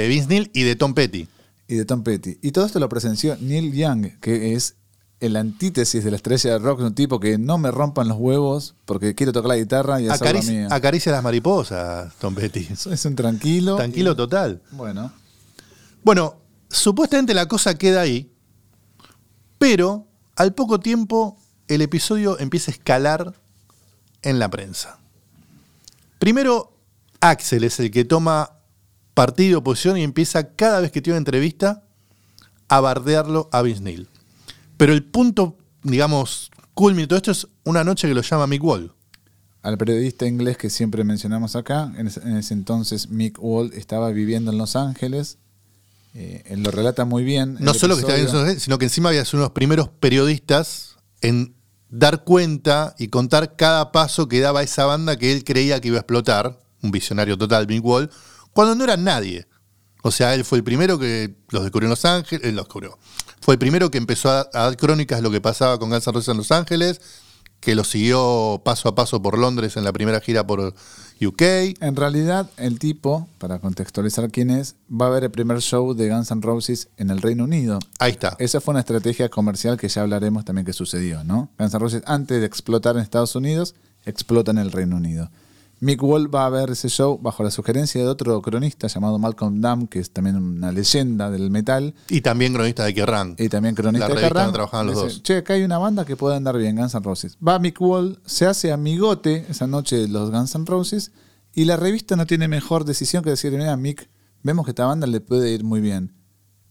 Vince 0.08 0.28
Neil 0.28 0.50
y 0.52 0.62
de 0.62 0.76
Tom 0.76 0.94
Petty. 0.94 1.28
Y 1.68 1.76
de 1.76 1.84
Tom 1.84 2.02
Petty. 2.02 2.38
Y 2.42 2.52
todo 2.52 2.66
esto 2.66 2.80
lo 2.80 2.88
presenció 2.88 3.36
Neil 3.40 3.72
Young, 3.72 4.18
que 4.20 4.54
es 4.54 4.76
el 5.20 5.36
antítesis 5.36 6.04
de 6.04 6.10
la 6.10 6.16
estrella 6.16 6.50
de 6.52 6.58
rock, 6.58 6.80
un 6.80 6.94
tipo 6.94 7.18
que 7.18 7.38
no 7.38 7.56
me 7.58 7.70
rompan 7.70 8.06
los 8.08 8.18
huevos 8.18 8.74
porque 8.84 9.14
quiero 9.14 9.32
tocar 9.32 9.48
la 9.48 9.56
guitarra 9.56 10.00
y 10.00 10.08
hacer 10.08 10.20
la 10.24 10.30
Acaricia, 10.30 10.52
mía. 10.52 10.68
acaricia 10.70 11.12
las 11.12 11.22
mariposas, 11.22 12.14
Tom 12.20 12.34
Petty. 12.34 12.66
Es- 12.70 12.86
Es 12.86 13.04
un 13.06 13.16
tranquilo. 13.16 13.76
Tranquilo 13.76 14.12
y- 14.12 14.16
total. 14.16 14.62
Bueno, 14.72 15.12
Bueno, 16.04 16.36
supuestamente 16.68 17.34
la 17.34 17.46
cosa 17.48 17.76
queda 17.76 18.02
ahí, 18.02 18.30
pero 19.58 20.06
al 20.36 20.54
poco 20.54 20.78
tiempo 20.80 21.36
el 21.68 21.80
episodio 21.82 22.38
empieza 22.38 22.70
a 22.70 22.74
escalar 22.74 23.34
en 24.22 24.38
la 24.38 24.48
prensa. 24.50 24.98
Primero, 26.18 26.72
Axel 27.20 27.64
es 27.64 27.80
el 27.80 27.90
que 27.90 28.04
toma 28.04 28.52
partido, 29.14 29.64
posición 29.64 29.96
y 29.96 30.02
empieza 30.02 30.48
cada 30.54 30.80
vez 30.80 30.92
que 30.92 31.00
tiene 31.02 31.14
una 31.16 31.20
entrevista 31.22 31.82
a 32.68 32.80
bardearlo 32.80 33.48
a 33.52 33.62
Vince 33.62 33.82
Neil. 33.82 34.08
Pero 34.76 34.92
el 34.92 35.04
punto, 35.04 35.56
digamos, 35.82 36.50
culmine 36.74 37.02
de 37.02 37.08
todo 37.08 37.16
esto 37.16 37.30
es 37.30 37.48
una 37.64 37.84
noche 37.84 38.08
que 38.08 38.14
lo 38.14 38.22
llama 38.22 38.46
Mick 38.46 38.62
Wall. 38.62 38.92
al 39.62 39.78
periodista 39.78 40.26
inglés 40.26 40.56
que 40.56 40.70
siempre 40.70 41.02
mencionamos 41.02 41.56
acá, 41.56 41.92
en 41.96 42.06
ese, 42.06 42.20
en 42.20 42.36
ese 42.36 42.54
entonces 42.54 43.08
Mick 43.08 43.36
Wall 43.40 43.72
estaba 43.74 44.10
viviendo 44.10 44.52
en 44.52 44.58
Los 44.58 44.76
Ángeles. 44.76 45.38
Eh, 46.14 46.42
él 46.46 46.62
lo 46.62 46.70
relata 46.70 47.04
muy 47.04 47.24
bien. 47.24 47.56
No 47.60 47.74
solo 47.74 47.94
que 47.94 48.02
estaba 48.02 48.18
episodio. 48.18 48.44
viendo, 48.44 48.60
sino 48.60 48.78
que 48.78 48.86
encima 48.86 49.08
había 49.08 49.24
sido 49.24 49.38
uno 49.38 49.42
de 49.42 49.48
los 49.48 49.54
primeros 49.54 49.88
periodistas 49.88 50.96
en 51.20 51.54
dar 51.88 52.24
cuenta 52.24 52.94
y 52.98 53.08
contar 53.08 53.56
cada 53.56 53.92
paso 53.92 54.28
que 54.28 54.40
daba 54.40 54.62
esa 54.62 54.86
banda 54.86 55.16
que 55.16 55.32
él 55.32 55.44
creía 55.44 55.80
que 55.80 55.88
iba 55.88 55.98
a 55.98 56.00
explotar, 56.00 56.58
un 56.82 56.90
visionario 56.90 57.36
total, 57.36 57.66
Mick 57.66 57.84
Wall, 57.84 58.10
cuando 58.52 58.74
no 58.74 58.84
era 58.84 58.96
nadie. 58.96 59.46
O 60.06 60.12
sea, 60.12 60.34
él 60.36 60.44
fue 60.44 60.58
el 60.58 60.62
primero 60.62 61.00
que 61.00 61.34
los 61.50 61.64
descubrió 61.64 61.88
en 61.88 61.90
Los 61.90 62.04
Ángeles, 62.04 62.46
él 62.46 62.54
los 62.54 62.66
descubrió. 62.66 62.96
Fue 63.40 63.54
el 63.54 63.58
primero 63.58 63.90
que 63.90 63.98
empezó 63.98 64.30
a, 64.30 64.48
a 64.52 64.62
dar 64.62 64.76
crónicas 64.76 65.18
de 65.18 65.22
lo 65.24 65.32
que 65.32 65.40
pasaba 65.40 65.80
con 65.80 65.90
Guns 65.90 66.06
N' 66.06 66.12
Roses 66.12 66.28
en 66.28 66.36
Los 66.36 66.52
Ángeles, 66.52 67.00
que 67.58 67.74
lo 67.74 67.82
siguió 67.82 68.62
paso 68.64 68.88
a 68.88 68.94
paso 68.94 69.20
por 69.20 69.36
Londres 69.36 69.76
en 69.76 69.82
la 69.82 69.92
primera 69.92 70.20
gira 70.20 70.46
por 70.46 70.74
UK. 71.20 71.42
En 71.80 71.96
realidad, 71.96 72.48
el 72.56 72.78
tipo, 72.78 73.26
para 73.38 73.58
contextualizar 73.58 74.30
quién 74.30 74.50
es, 74.50 74.76
va 74.88 75.08
a 75.08 75.10
ver 75.10 75.24
el 75.24 75.32
primer 75.32 75.60
show 75.60 75.92
de 75.92 76.08
Guns 76.08 76.30
N' 76.30 76.40
Roses 76.40 76.86
en 76.98 77.10
el 77.10 77.20
Reino 77.20 77.42
Unido. 77.42 77.80
Ahí 77.98 78.12
está. 78.12 78.36
Esa 78.38 78.60
fue 78.60 78.74
una 78.74 78.80
estrategia 78.82 79.28
comercial 79.28 79.76
que 79.76 79.88
ya 79.88 80.02
hablaremos 80.02 80.44
también 80.44 80.64
que 80.64 80.72
sucedió, 80.72 81.24
¿no? 81.24 81.48
Guns 81.58 81.74
N' 81.74 81.80
Roses, 81.80 82.02
antes 82.06 82.38
de 82.38 82.46
explotar 82.46 82.94
en 82.94 83.02
Estados 83.02 83.34
Unidos, 83.34 83.74
explota 84.04 84.52
en 84.52 84.58
el 84.58 84.70
Reino 84.70 84.94
Unido. 84.94 85.32
Mick 85.78 86.02
Wall 86.02 86.34
va 86.34 86.46
a 86.46 86.48
ver 86.50 86.70
ese 86.70 86.88
show 86.88 87.18
bajo 87.18 87.42
la 87.42 87.50
sugerencia 87.50 88.00
de 88.00 88.06
otro 88.08 88.40
cronista 88.40 88.86
llamado 88.86 89.18
Malcolm 89.18 89.60
Dunn, 89.60 89.86
que 89.88 89.98
es 89.98 90.10
también 90.10 90.36
una 90.36 90.72
leyenda 90.72 91.30
del 91.30 91.50
metal, 91.50 91.94
Y 92.08 92.22
también 92.22 92.54
cronista 92.54 92.84
de 92.84 92.94
Kerrang. 92.94 93.36
y 93.38 93.48
también 93.50 93.74
cronista 93.74 94.08
La 94.08 94.14
de 94.14 94.20
Kerrang. 94.22 94.52
trabajaban 94.54 94.86
los 94.86 94.94
Dice, 94.96 95.06
dos. 95.06 95.22
Che, 95.22 95.36
acá 95.36 95.52
hay 95.52 95.64
una 95.64 95.76
banda 95.76 96.06
que 96.06 96.16
puede 96.16 96.34
andar 96.36 96.56
bien, 96.56 96.76
Guns 96.76 96.94
N' 96.94 97.02
Roses. 97.04 97.36
Va 97.46 97.58
Mick 97.58 97.78
Wall, 97.80 98.20
se 98.24 98.46
hace 98.46 98.72
amigote 98.72 99.44
esa 99.50 99.66
noche 99.66 99.96
de 99.96 100.08
los 100.08 100.30
Guns 100.30 100.54
N' 100.54 100.64
Roses, 100.64 101.12
y 101.52 101.66
la 101.66 101.76
revista 101.76 102.16
no 102.16 102.26
tiene 102.26 102.48
mejor 102.48 102.84
decisión 102.86 103.22
que 103.22 103.30
decir, 103.30 103.52
mira, 103.52 103.76
Mick, 103.76 104.08
vemos 104.42 104.64
que 104.64 104.70
esta 104.70 104.86
banda 104.86 105.06
le 105.06 105.20
puede 105.20 105.52
ir 105.52 105.62
muy 105.62 105.80
bien. 105.80 106.14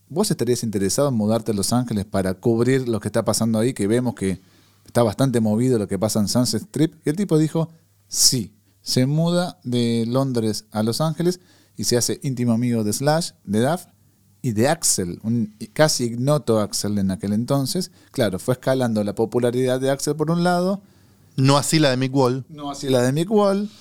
¿Vos 0.09 0.31
estarías 0.31 0.63
interesado 0.63 1.09
en 1.09 1.15
mudarte 1.15 1.51
a 1.51 1.55
Los 1.55 1.73
Ángeles 1.73 2.05
para 2.05 2.33
cubrir 2.35 2.87
lo 2.87 2.99
que 2.99 3.07
está 3.07 3.23
pasando 3.25 3.59
ahí? 3.59 3.73
Que 3.73 3.85
vemos 3.87 4.13
que 4.15 4.41
está 4.85 5.01
bastante 5.03 5.41
movido 5.41 5.77
lo 5.79 5.87
que 5.87 5.97
pasa 5.99 6.19
en 6.19 6.27
Sunset 6.27 6.61
Strip. 6.63 6.95
Y 7.05 7.09
el 7.09 7.15
tipo 7.15 7.37
dijo, 7.39 7.69
sí. 8.07 8.54
Se 8.85 9.07
muda 9.07 9.57
de 9.63 10.05
Londres 10.07 10.65
a 10.71 10.83
Los 10.83 11.01
Ángeles 11.01 11.39
y 11.75 11.85
se 11.85 11.97
hace 11.97 12.19
íntimo 12.21 12.51
amigo 12.53 12.83
de 12.83 12.93
Slash, 12.93 13.31
de 13.43 13.59
Duff 13.61 13.85
y 14.43 14.51
de 14.51 14.67
Axel, 14.67 15.19
un 15.23 15.55
casi 15.73 16.03
ignoto 16.03 16.59
Axel 16.59 16.99
en 16.99 17.09
aquel 17.09 17.33
entonces. 17.33 17.89
Claro, 18.11 18.37
fue 18.37 18.53
escalando 18.53 19.03
la 19.03 19.15
popularidad 19.15 19.81
de 19.81 19.89
Axel 19.89 20.15
por 20.15 20.29
un 20.29 20.43
lado, 20.43 20.83
No 21.35 21.57
así 21.57 21.79
la 21.79 21.89
de 21.89 21.97
Mick 21.97 22.15
Wall. 22.15 22.45
no 22.47 22.69
así 22.69 22.87
la 22.89 23.01
de 23.01 23.11
Mick 23.11 23.31
Wall. 23.31 23.71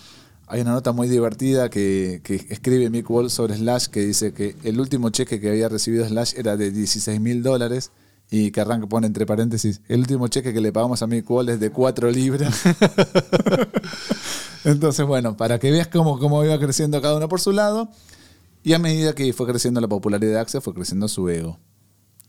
Hay 0.47 0.63
una 0.63 0.73
nota 0.73 0.93
muy 0.93 1.07
divertida 1.07 1.69
que, 1.69 2.23
que 2.25 2.37
escribe 2.49 2.89
Mick 2.89 3.09
Wall 3.11 3.31
sobre 3.31 3.57
Slash 3.57 3.89
que 3.89 4.01
dice 4.01 4.33
que 4.33 4.57
el 4.65 4.81
último 4.81 5.11
cheque 5.11 5.39
que 5.39 5.51
había 5.51 5.69
recibido 5.69 6.09
Slash 6.09 6.33
era 6.39 6.57
de 6.57 6.71
16 6.71 7.21
mil 7.21 7.43
dólares 7.43 7.91
y 8.31 8.51
que 8.51 8.61
arranca 8.61 8.87
pone 8.87 9.07
entre 9.07 9.27
paréntesis, 9.27 9.81
el 9.89 10.01
último 10.01 10.29
cheque 10.29 10.53
que 10.53 10.61
le 10.61 10.73
pagamos 10.73 11.03
a 11.03 11.07
Mick 11.07 11.29
Wall 11.31 11.51
es 11.51 11.61
de 11.61 11.71
4 11.71 12.11
libras. 12.11 12.63
Entonces, 14.65 15.07
bueno, 15.07 15.37
para 15.37 15.59
que 15.59 15.71
veas 15.71 15.89
cómo, 15.89 16.19
cómo 16.19 16.43
iba 16.45 16.59
creciendo 16.59 17.01
cada 17.03 17.17
uno 17.17 17.29
por 17.29 17.41
su 17.41 17.53
lado 17.53 17.91
y 18.63 18.73
a 18.73 18.79
medida 18.79 19.15
que 19.15 19.33
fue 19.33 19.47
creciendo 19.47 19.81
la 19.81 19.89
popularidad 19.89 20.33
de 20.33 20.41
Axel, 20.41 20.63
fue 20.63 20.75
creciendo 20.75 21.07
su 21.07 21.29
ego. 21.29 21.61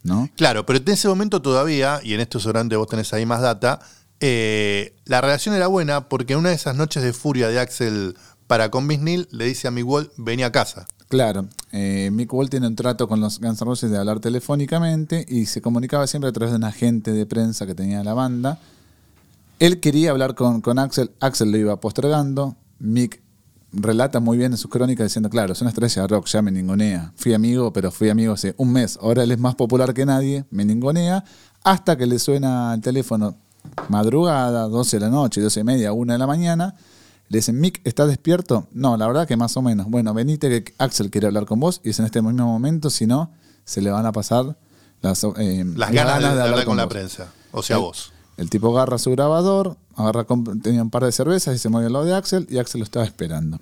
¿No? 0.04 0.30
Claro, 0.36 0.66
pero 0.66 0.78
en 0.78 0.90
ese 0.90 1.08
momento 1.08 1.42
todavía, 1.42 2.00
y 2.04 2.14
en 2.14 2.20
esto 2.20 2.40
seguramente 2.40 2.75
vos 2.75 2.88
tenés 2.88 3.12
ahí 3.14 3.25
más 3.25 3.42
data, 3.42 3.80
eh, 4.20 4.96
la 5.06 5.22
relación 5.22 5.56
era 5.56 5.68
buena 5.68 6.10
porque 6.10 6.34
en 6.34 6.40
una 6.40 6.50
de 6.50 6.56
esas 6.56 6.75
noches 6.75 7.02
de 7.02 7.14
furia 7.14 7.48
de 7.48 7.60
Axel 7.60 8.16
para 8.48 8.70
con 8.70 8.88
Neil 8.88 9.28
le 9.32 9.46
dice 9.46 9.68
a 9.68 9.72
Mick 9.72 9.88
Wall, 9.88 10.12
vení 10.18 10.44
a 10.44 10.52
casa. 10.52 10.88
Claro, 11.08 11.48
eh, 11.72 12.10
Mick 12.12 12.34
Wall 12.34 12.50
tiene 12.50 12.68
un 12.68 12.76
trato 12.76 13.08
con 13.08 13.20
los 13.20 13.40
Guns 13.40 13.62
N' 13.62 13.66
Roses 13.66 13.92
de 13.92 13.98
hablar 13.98 14.20
telefónicamente 14.20 15.26
y 15.28 15.46
se 15.46 15.62
comunicaba 15.62 16.08
siempre 16.08 16.30
a 16.30 16.34
través 16.34 16.52
de 16.52 16.58
un 16.58 16.64
agente 16.64 17.14
de 17.14 17.26
prensa 17.26 17.68
que 17.68 17.76
tenía 17.76 18.04
la 18.04 18.14
banda. 18.14 18.60
Él 19.60 19.80
quería 19.80 20.12
hablar 20.12 20.36
con, 20.36 20.80
Axel, 20.80 21.12
Axel 21.20 21.52
lo 21.52 21.58
iba 21.58 21.80
postergando, 21.80 22.56
Mick 22.80 23.22
relata 23.72 24.20
muy 24.20 24.38
bien 24.38 24.54
en 24.54 24.58
sus 24.58 24.72
crónicas 24.72 25.06
diciendo, 25.06 25.30
claro, 25.30 25.54
es 25.54 25.62
una 25.62 25.70
estrella 25.70 26.02
de 26.04 26.08
rock, 26.08 26.28
ya 26.28 26.42
me 26.42 26.52
ningonea. 26.52 27.14
Fui 27.16 27.34
amigo, 27.34 27.72
pero 27.72 27.92
fui 27.92 28.10
amigo 28.10 28.34
hace 28.34 28.56
un 28.58 28.72
mes. 28.72 28.98
Ahora 29.02 29.24
él 29.24 29.32
es 29.32 29.40
más 29.40 29.56
popular 29.56 29.94
que 29.94 30.06
nadie, 30.06 30.46
me 30.50 30.66
ningonea, 30.66 31.24
hasta 31.64 31.98
que 31.98 32.06
le 32.06 32.18
suena 32.20 32.74
el 32.74 32.82
teléfono 32.82 33.36
madrugada, 33.90 34.68
12 34.68 34.98
de 34.98 35.02
la 35.02 35.10
noche, 35.10 35.42
12 35.42 35.60
y 35.60 35.64
media, 35.64 35.94
1 35.94 36.14
de 36.14 36.20
la 36.20 36.28
mañana. 36.28 36.76
Le 37.29 37.39
dicen, 37.39 37.60
Mick, 37.60 37.82
¿estás 37.86 38.08
despierto? 38.08 38.67
No, 38.72 38.98
la 38.98 39.08
verdad 39.08 39.27
que 39.27 39.36
más 39.36 39.58
o 39.58 39.62
menos. 39.62 39.88
Bueno, 39.89 40.13
venite 40.13 40.63
que 40.63 40.74
Axel 40.77 41.10
quiere 41.10 41.27
hablar 41.27 41.46
con 41.46 41.60
vos 41.60 41.82
y 41.84 41.89
es 41.89 42.00
en 42.00 42.05
este 42.05 42.22
mismo 42.22 42.46
momento, 42.46 42.89
si 42.89 43.08
no, 43.08 43.32
se 43.63 43.82
le 43.82 43.89
van 43.89 44.05
a 44.05 44.12
pasar 44.12 44.55
las, 45.01 45.24
eh, 45.38 45.65
Las 45.75 45.91
ganas, 45.91 46.22
de, 46.36 46.41
hablar 46.41 46.65
con, 46.65 46.77
la 46.77 46.86
vos". 46.86 46.94
prensa. 46.94 47.32
O 47.51 47.63
sea, 47.63 47.77
El- 47.77 47.82
vos. 47.82 48.12
El 48.38 48.50
tipo 48.50 48.75
agarra 48.77 48.98
su 48.98 49.12
grabador, 49.12 49.77
agarra, 49.96 50.25
tenía 50.62 50.82
un 50.84 50.89
par 50.89 51.05
de 51.05 51.12
cervezas 51.13 51.55
y 51.55 51.58
se 51.58 51.70
mueve 51.70 51.88
al 51.88 51.94
lado 51.94 52.05
de 52.05 52.13
Axel 52.13 52.46
y 52.50 52.58
Axel 52.58 52.79
lo 52.79 52.84
estaba 52.86 53.05
esperando. 53.05 53.60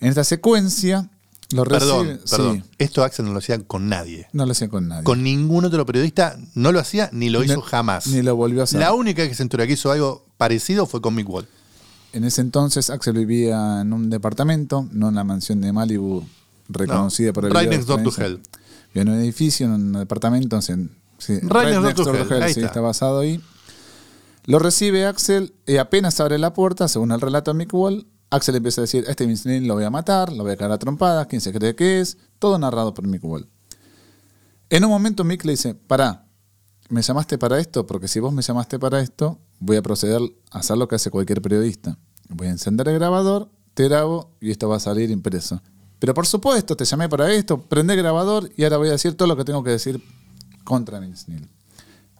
En 0.00 0.08
esta 0.08 0.24
secuencia 0.24 1.08
lo 1.52 1.64
Perdón, 1.64 2.06
recibe. 2.06 2.28
perdón. 2.30 2.56
Sí, 2.64 2.70
Esto 2.78 3.04
Axel 3.04 3.24
no 3.26 3.32
lo 3.32 3.38
hacía 3.38 3.58
con 3.60 3.88
nadie. 3.88 4.26
no 4.32 4.44
lo 4.44 4.52
hacía 4.52 4.68
con 4.68 4.88
nadie. 4.88 5.04
Con 5.04 5.22
ningún 5.22 5.64
otro 5.64 5.86
periodista 5.86 6.36
no 6.54 6.72
lo 6.72 6.80
hacía 6.80 7.08
ni 7.12 7.30
lo 7.30 7.40
Ni- 7.40 7.46
hizo 7.46 7.62
jamás. 7.62 8.06
Ni 8.08 8.22
lo 8.22 8.36
volvió 8.36 8.60
a 8.60 8.64
hacer. 8.64 8.80
La 8.80 8.92
única 8.92 9.26
que 9.26 9.34
se 9.34 9.42
enteró 9.44 9.64
que 9.66 9.72
hizo 9.72 9.90
algo 9.92 10.26
parecido 10.36 10.86
fue 10.86 11.00
con 11.00 11.14
Mick 11.14 11.28
Wall. 11.28 11.48
En 12.12 12.24
ese 12.24 12.40
entonces 12.40 12.90
Axel 12.90 13.14
vivía 13.14 13.80
en 13.82 13.92
un 13.92 14.10
departamento, 14.10 14.88
no 14.92 15.08
en 15.08 15.14
la 15.14 15.24
mansión 15.24 15.60
de 15.60 15.72
Malibu 15.72 16.24
reconocida 16.68 17.28
No, 17.28 17.32
por 17.32 17.46
el 17.46 17.54
right 17.54 17.68
next 17.68 17.86
door 17.86 18.02
to 18.02 18.10
hell. 18.16 18.40
Vivía 18.94 19.02
en 19.02 19.08
un 19.08 19.20
edificio, 19.20 19.66
en 19.66 19.72
un 19.72 19.92
departamento, 19.92 20.58
en, 20.68 20.90
sí, 21.18 21.34
Right 21.40 21.78
next 21.80 21.98
door 21.98 22.16
to 22.16 22.34
hell, 22.34 22.42
ahí 22.42 22.54
sí, 22.54 22.60
está. 22.60 22.68
está 22.68 22.80
basado 22.80 23.20
ahí. 23.20 23.40
Lo 24.44 24.58
recibe 24.58 25.06
Axel 25.06 25.52
y 25.66 25.76
apenas 25.76 26.18
abre 26.20 26.38
la 26.38 26.54
puerta, 26.54 26.88
según 26.88 27.12
el 27.12 27.20
relato 27.20 27.52
de 27.52 27.58
Mick 27.58 27.74
Wall, 27.74 28.06
Axel 28.30 28.56
empieza 28.56 28.80
a 28.80 28.82
decir, 28.82 29.04
este 29.08 29.26
Vince 29.26 29.48
Neil 29.48 29.66
lo 29.66 29.74
voy 29.74 29.84
a 29.84 29.90
matar, 29.90 30.32
lo 30.32 30.42
voy 30.42 30.52
a 30.52 30.56
cagar 30.56 30.72
a 30.72 30.78
trompadas, 30.78 31.26
quién 31.26 31.40
se 31.40 31.52
cree 31.52 31.74
que 31.74 32.00
es, 32.00 32.18
todo 32.38 32.58
narrado 32.58 32.92
por 32.92 33.06
Mick 33.06 33.24
Wall. 33.24 33.48
En 34.70 34.84
un 34.84 34.90
momento 34.90 35.24
Mick 35.24 35.44
le 35.44 35.52
dice, 35.52 35.74
pará, 35.74 36.26
¿me 36.88 37.02
llamaste 37.02 37.38
para 37.38 37.58
esto? 37.58 37.86
Porque 37.86 38.08
si 38.08 38.20
vos 38.20 38.32
me 38.32 38.42
llamaste 38.42 38.78
para 38.78 39.00
esto, 39.00 39.38
voy 39.60 39.76
a 39.76 39.82
proceder 39.82 40.20
a 40.50 40.58
hacer 40.58 40.76
lo 40.76 40.88
que 40.88 40.96
hace 40.96 41.10
cualquier 41.10 41.42
periodista. 41.42 41.98
Voy 42.28 42.48
a 42.48 42.50
encender 42.50 42.88
el 42.88 42.94
grabador, 42.94 43.50
te 43.74 43.84
grabo 43.84 44.30
y 44.40 44.50
esto 44.50 44.68
va 44.68 44.76
a 44.76 44.80
salir 44.80 45.10
impreso. 45.10 45.62
Pero 45.98 46.14
por 46.14 46.26
supuesto, 46.26 46.76
te 46.76 46.84
llamé 46.84 47.08
para 47.08 47.32
esto, 47.32 47.60
prende 47.60 47.94
el 47.94 48.00
grabador 48.00 48.50
y 48.56 48.64
ahora 48.64 48.76
voy 48.76 48.88
a 48.88 48.92
decir 48.92 49.14
todo 49.14 49.28
lo 49.28 49.36
que 49.36 49.44
tengo 49.44 49.62
que 49.62 49.70
decir 49.70 50.02
contra 50.64 51.00
Vince 51.00 51.30
Neil. 51.30 51.48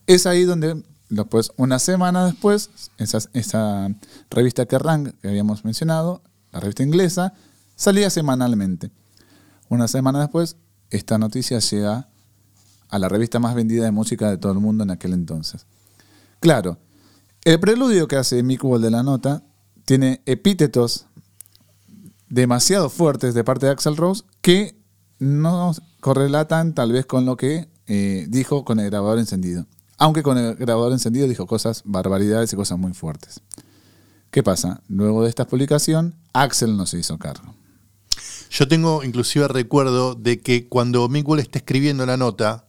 Es 0.06 0.26
ahí 0.26 0.44
donde, 0.44 0.82
después, 1.10 1.52
una 1.56 1.78
semana 1.78 2.26
después, 2.26 2.70
esa, 2.96 3.18
esa 3.34 3.88
revista 4.30 4.66
Kerrang 4.66 5.12
que 5.20 5.28
habíamos 5.28 5.64
mencionado, 5.64 6.22
la 6.50 6.60
revista 6.60 6.82
inglesa, 6.82 7.34
salía 7.76 8.10
semanalmente. 8.10 8.90
Una 9.68 9.86
semana 9.86 10.20
después, 10.20 10.56
esta 10.90 11.18
noticia 11.18 11.58
llega 11.58 12.08
a 12.88 12.98
la 12.98 13.08
revista 13.08 13.38
más 13.38 13.54
vendida 13.54 13.84
de 13.84 13.90
música 13.90 14.30
de 14.30 14.38
todo 14.38 14.52
el 14.52 14.58
mundo 14.58 14.84
en 14.84 14.90
aquel 14.90 15.12
entonces. 15.12 15.66
Claro, 16.40 16.78
el 17.44 17.60
preludio 17.60 18.08
que 18.08 18.16
hace 18.16 18.42
Mick 18.42 18.64
Wall 18.64 18.82
de 18.82 18.90
la 18.90 19.02
nota 19.02 19.42
tiene 19.84 20.22
epítetos 20.26 21.06
demasiado 22.28 22.90
fuertes 22.90 23.34
de 23.34 23.44
parte 23.44 23.66
de 23.66 23.72
Axel 23.72 23.96
Rose 23.96 24.24
que 24.42 24.76
no 25.18 25.72
correlatan 26.00 26.74
tal 26.74 26.92
vez 26.92 27.06
con 27.06 27.24
lo 27.24 27.36
que 27.36 27.68
eh, 27.86 28.26
dijo 28.28 28.64
con 28.64 28.80
el 28.80 28.90
grabador 28.90 29.18
encendido. 29.18 29.66
Aunque 29.96 30.22
con 30.22 30.38
el 30.38 30.54
grabador 30.54 30.92
encendido 30.92 31.26
dijo 31.26 31.46
cosas, 31.46 31.82
barbaridades 31.84 32.52
y 32.52 32.56
cosas 32.56 32.78
muy 32.78 32.92
fuertes. 32.92 33.40
¿Qué 34.30 34.42
pasa? 34.42 34.82
Luego 34.88 35.22
de 35.22 35.30
esta 35.30 35.46
publicación, 35.46 36.14
Axel 36.32 36.76
no 36.76 36.86
se 36.86 36.98
hizo 36.98 37.18
cargo. 37.18 37.54
Yo 38.50 38.68
tengo 38.68 39.02
inclusive 39.04 39.48
recuerdo 39.48 40.14
de 40.14 40.40
que 40.40 40.68
cuando 40.68 41.06
Wall 41.06 41.40
está 41.40 41.58
escribiendo 41.58 42.06
la 42.06 42.16
nota, 42.16 42.67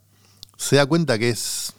se 0.60 0.76
da 0.76 0.86
cuenta 0.86 1.18
que 1.18 1.30
es 1.30 1.74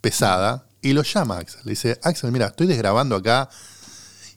pesada 0.00 0.66
y 0.80 0.94
lo 0.94 1.02
llama 1.02 1.36
a 1.36 1.40
Axel. 1.40 1.60
Le 1.64 1.70
dice, 1.70 2.00
Axel, 2.02 2.32
mira, 2.32 2.46
estoy 2.46 2.66
desgrabando 2.66 3.14
acá. 3.14 3.48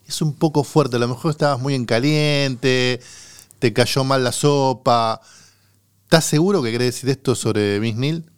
Es 0.06 0.22
un 0.22 0.36
poco 0.36 0.63
fuerte, 0.63 0.98
a 0.98 1.00
lo 1.00 1.08
mejor 1.08 1.32
estabas 1.32 1.60
muy 1.60 1.74
en 1.74 1.86
caliente, 1.86 3.02
te 3.58 3.74
cayó 3.74 4.04
mal 4.04 4.24
la 4.24 4.34
sopa. 4.34 5.22
¿Estás 6.04 6.26
seguro 6.26 6.62
que 6.62 6.72
querés 6.72 6.94
decir 6.94 7.10
esto 7.10 7.34
sobre 7.34 7.80
Miss 7.80 7.96
Neil? 7.96 8.30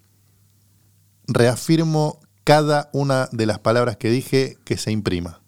Reafirmo 1.27 2.21
cada 2.43 2.89
una 2.93 3.27
de 3.33 3.47
las 3.47 3.59
palabras 3.59 3.97
que 3.97 4.09
dije 4.09 4.57
que 4.63 4.77
se 4.77 4.91
imprima. 4.91 5.41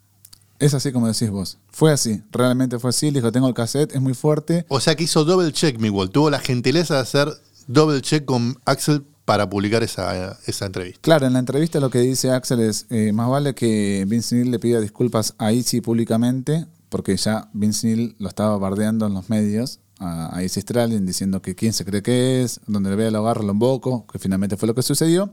Es 0.58 0.74
así 0.74 0.92
como 0.92 1.08
decís 1.08 1.30
vos. 1.30 1.60
Fue 1.70 1.94
así, 1.94 2.24
realmente 2.32 2.80
fue 2.80 2.90
así. 2.90 3.12
Le 3.12 3.20
dijo, 3.20 3.32
tengo 3.32 3.48
el 3.48 3.54
cassette, 3.54 3.94
es 3.94 4.02
muy 4.02 4.16
fuerte. 4.16 4.66
O 4.68 4.82
sea 4.82 4.96
que 4.96 5.04
hizo 5.04 5.24
double 5.24 5.54
check, 5.54 5.80
Miguel. 5.80 6.10
Tuvo 6.10 6.30
la 6.30 6.40
gentileza 6.40 6.96
de 6.96 7.02
hacer 7.02 7.30
double 7.68 8.02
check 8.02 8.26
con 8.26 8.60
Axel 8.66 9.06
para 9.30 9.48
publicar 9.48 9.84
esa, 9.84 10.40
esa 10.48 10.66
entrevista. 10.66 11.00
Claro, 11.04 11.28
en 11.28 11.34
la 11.34 11.40
entrevista 11.40 11.80
lo 11.80 11.92
que 11.92 12.00
dice 12.00 12.32
Axel 12.32 12.62
es, 12.62 12.88
eh, 12.90 13.12
más 13.12 13.30
vale 13.30 13.54
que 13.54 14.04
Vince 14.08 14.36
Neil 14.36 14.50
le 14.50 14.58
pida 14.58 14.82
disculpas 14.82 15.36
a 15.38 15.52
Izzy 15.52 15.82
públicamente, 15.82 16.66
porque 16.90 17.16
ya 17.16 17.48
Vince 17.54 17.86
Neil 17.86 18.16
lo 18.18 18.28
estaba 18.28 18.58
bardeando 18.58 19.06
en 19.06 19.14
los 19.14 19.30
medios, 19.30 19.82
a, 20.00 20.36
a 20.36 20.44
Izzy 20.44 20.62
Stradlin, 20.62 21.06
diciendo 21.06 21.44
que 21.44 21.54
quién 21.54 21.74
se 21.74 21.86
cree 21.86 22.02
que 22.02 22.42
es, 22.42 22.60
donde 22.66 22.90
le 22.90 22.96
vea 22.96 23.12
lo 23.12 23.20
agarro, 23.20 23.44
lo 23.44 23.52
emboco, 23.52 24.08
que 24.12 24.18
finalmente 24.18 24.58
fue 24.58 24.66
lo 24.66 24.74
que 24.74 24.82
sucedió. 24.82 25.30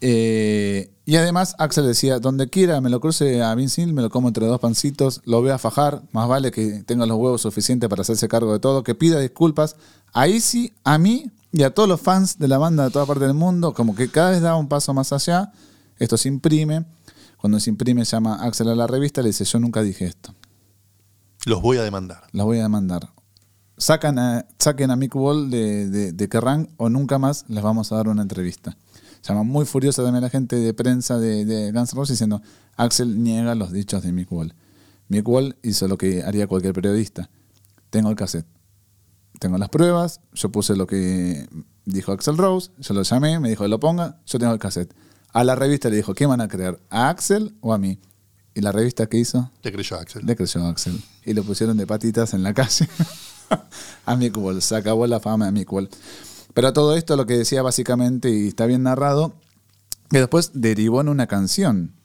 Eh, 0.00 0.92
y 1.04 1.16
además 1.16 1.56
Axel 1.58 1.88
decía, 1.88 2.20
donde 2.20 2.50
quiera 2.50 2.80
me 2.80 2.88
lo 2.88 3.00
cruce 3.00 3.42
a 3.42 3.52
Vince 3.56 3.80
Neil, 3.80 3.94
me 3.94 4.02
lo 4.02 4.10
como 4.10 4.28
entre 4.28 4.46
dos 4.46 4.60
pancitos, 4.60 5.22
lo 5.24 5.40
voy 5.40 5.50
a 5.50 5.58
fajar, 5.58 6.02
más 6.12 6.28
vale 6.28 6.52
que 6.52 6.84
tenga 6.84 7.04
los 7.06 7.16
huevos 7.16 7.40
suficientes 7.40 7.90
para 7.90 8.02
hacerse 8.02 8.28
cargo 8.28 8.52
de 8.52 8.60
todo, 8.60 8.84
que 8.84 8.94
pida 8.94 9.18
disculpas 9.18 9.74
a 10.12 10.28
Izzy, 10.28 10.72
a 10.84 10.98
mí 10.98 11.32
y 11.52 11.62
a 11.62 11.74
todos 11.74 11.88
los 11.88 12.00
fans 12.00 12.38
de 12.38 12.48
la 12.48 12.58
banda 12.58 12.84
de 12.84 12.90
toda 12.90 13.06
parte 13.06 13.24
del 13.24 13.34
mundo, 13.34 13.74
como 13.74 13.94
que 13.94 14.08
cada 14.08 14.30
vez 14.30 14.40
da 14.40 14.56
un 14.56 14.68
paso 14.68 14.94
más 14.94 15.12
allá, 15.12 15.52
esto 15.98 16.16
se 16.16 16.28
imprime, 16.28 16.84
cuando 17.36 17.60
se 17.60 17.70
imprime 17.70 18.04
llama 18.04 18.36
Axel 18.42 18.68
a 18.68 18.74
la 18.74 18.86
revista, 18.86 19.20
le 19.22 19.28
dice, 19.28 19.44
yo 19.44 19.58
nunca 19.58 19.82
dije 19.82 20.06
esto, 20.06 20.34
Los 21.44 21.60
voy 21.60 21.76
a 21.76 21.82
demandar. 21.82 22.22
las 22.32 22.46
voy 22.46 22.58
a 22.58 22.62
demandar. 22.62 23.12
Sacan 23.76 24.18
a, 24.18 24.46
saquen 24.58 24.90
a 24.90 24.96
Mick 24.96 25.14
Wall 25.16 25.50
de, 25.50 25.88
de, 25.88 26.12
de 26.12 26.28
Kerrang 26.28 26.68
o 26.76 26.88
nunca 26.88 27.18
más 27.18 27.44
les 27.48 27.62
vamos 27.62 27.90
a 27.90 27.96
dar 27.96 28.08
una 28.08 28.22
entrevista. 28.22 28.76
Llama 29.26 29.42
muy 29.42 29.66
furiosa 29.66 30.02
también 30.02 30.22
la 30.22 30.30
gente 30.30 30.56
de 30.56 30.74
prensa 30.74 31.18
de, 31.18 31.44
de 31.44 31.72
Guns 31.72 31.92
N' 31.92 31.96
Roses 31.96 32.14
diciendo, 32.14 32.42
Axel 32.76 33.22
niega 33.22 33.54
los 33.54 33.72
dichos 33.72 34.02
de 34.02 34.12
Mick 34.12 34.30
Wall. 34.32 34.54
Mick 35.08 35.26
Wall 35.28 35.56
hizo 35.62 35.88
lo 35.88 35.98
que 35.98 36.22
haría 36.22 36.46
cualquier 36.46 36.74
periodista. 36.74 37.28
Tengo 37.90 38.08
el 38.10 38.16
cassette. 38.16 38.46
Tengo 39.42 39.58
las 39.58 39.70
pruebas, 39.70 40.20
yo 40.34 40.52
puse 40.52 40.76
lo 40.76 40.86
que 40.86 41.48
dijo 41.84 42.12
Axel 42.12 42.36
Rose, 42.38 42.70
yo 42.78 42.94
lo 42.94 43.02
llamé, 43.02 43.40
me 43.40 43.48
dijo 43.48 43.64
que 43.64 43.68
lo 43.68 43.80
ponga, 43.80 44.20
yo 44.24 44.38
tengo 44.38 44.52
el 44.52 44.60
cassette. 44.60 44.94
A 45.32 45.42
la 45.42 45.56
revista 45.56 45.88
le 45.88 45.96
dijo, 45.96 46.14
¿qué 46.14 46.26
van 46.26 46.40
a 46.40 46.46
creer? 46.46 46.78
¿A 46.90 47.08
Axel 47.08 47.52
o 47.60 47.74
a 47.74 47.78
mí? 47.78 47.98
Y 48.54 48.60
la 48.60 48.70
revista 48.70 49.08
que 49.08 49.16
hizo, 49.18 49.50
Le 49.64 49.72
creyó 49.72 49.96
Axel. 49.98 50.24
le 50.24 50.36
creyó 50.36 50.64
a 50.64 50.68
Axel. 50.70 51.02
Y 51.24 51.34
lo 51.34 51.42
pusieron 51.42 51.76
de 51.76 51.88
patitas 51.88 52.34
en 52.34 52.44
la 52.44 52.54
calle 52.54 52.88
a 54.06 54.14
Mick 54.14 54.36
Wall. 54.36 54.62
Se 54.62 54.76
acabó 54.76 55.08
la 55.08 55.18
fama 55.18 55.46
de 55.46 55.50
Mick 55.50 55.72
Wall. 55.72 55.88
Pero 56.54 56.72
todo 56.72 56.94
esto 56.94 57.16
lo 57.16 57.26
que 57.26 57.36
decía 57.36 57.62
básicamente, 57.62 58.30
y 58.30 58.46
está 58.46 58.66
bien 58.66 58.84
narrado, 58.84 59.34
que 60.08 60.18
después 60.18 60.52
derivó 60.54 61.00
en 61.00 61.08
una 61.08 61.26
canción, 61.26 61.96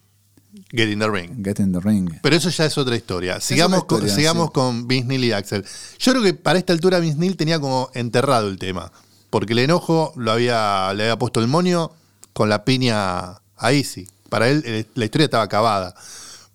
Get 0.71 0.89
in 0.89 0.99
the 0.99 1.09
ring. 1.09 1.43
Get 1.43 1.59
in 1.59 1.71
the 1.71 1.79
Ring. 1.79 2.09
Pero 2.21 2.35
eso 2.35 2.49
ya 2.49 2.65
es 2.65 2.77
otra 2.77 2.95
historia. 2.95 3.39
Sigamos, 3.39 3.79
historia, 3.79 4.07
con, 4.07 4.15
sigamos 4.15 4.51
con 4.51 4.87
Vince 4.87 5.07
Neil 5.07 5.23
y 5.23 5.31
Axel. 5.31 5.65
Yo 5.99 6.11
creo 6.11 6.23
que 6.23 6.33
para 6.33 6.59
esta 6.59 6.73
altura 6.73 6.99
Vince 6.99 7.17
Neil 7.17 7.37
tenía 7.37 7.59
como 7.59 7.89
enterrado 7.93 8.49
el 8.49 8.57
tema. 8.59 8.91
Porque 9.29 9.53
el 9.53 9.59
enojo 9.59 10.13
lo 10.15 10.31
había, 10.31 10.93
le 10.93 11.03
había 11.03 11.17
puesto 11.17 11.39
el 11.39 11.47
monio 11.47 11.93
con 12.33 12.49
la 12.49 12.65
piña 12.65 13.39
a 13.55 13.71
Easy. 13.71 14.07
Para 14.29 14.49
él 14.49 14.61
eh, 14.65 14.85
la 14.95 15.05
historia 15.05 15.25
estaba 15.25 15.43
acabada. 15.43 15.95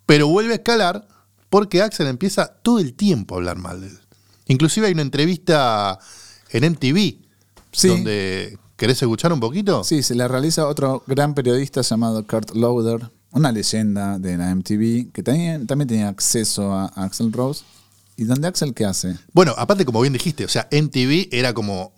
Pero 0.05 0.29
vuelve 0.29 0.53
a 0.53 0.57
escalar 0.57 1.07
porque 1.49 1.81
Axel 1.83 2.07
empieza 2.07 2.47
todo 2.63 2.79
el 2.81 2.95
tiempo 2.95 3.35
a 3.35 3.39
hablar 3.39 3.57
mal 3.57 3.81
de 3.81 3.89
él. 3.89 3.99
Inclusive 4.47 4.87
hay 4.89 4.93
una 4.93 5.03
entrevista 5.03 5.99
en 6.51 6.71
MTV 6.73 7.17
Sí. 7.73 7.89
donde... 7.89 8.59
¿Querés 8.77 9.01
escuchar 9.01 9.33
un 9.33 9.39
poquito? 9.39 9.85
Sí, 9.85 10.03
se 10.03 10.15
la 10.17 10.27
realiza 10.27 10.67
otro 10.67 11.05
gran 11.07 11.35
periodista 11.35 11.83
llamado 11.83 12.27
Kurt 12.27 12.51
Lauder, 12.57 13.11
una 13.33 13.51
leyenda 13.51 14.19
de 14.19 14.37
la 14.37 14.55
MTV, 14.55 15.11
que 15.13 15.23
también, 15.23 15.67
también 15.67 15.89
tenía 15.89 16.09
acceso 16.09 16.73
a 16.73 16.87
Axel 16.87 17.33
Rose. 17.33 17.65
¿Y 18.17 18.25
donde 18.25 18.47
Axel 18.47 18.75
qué 18.75 18.85
hace? 18.85 19.17
Bueno, 19.33 19.55
aparte, 19.57 19.85
como 19.85 20.01
bien 20.01 20.13
dijiste, 20.13 20.45
o 20.45 20.49
sea, 20.49 20.69
MTV 20.71 21.29
era 21.33 21.55
como 21.55 21.93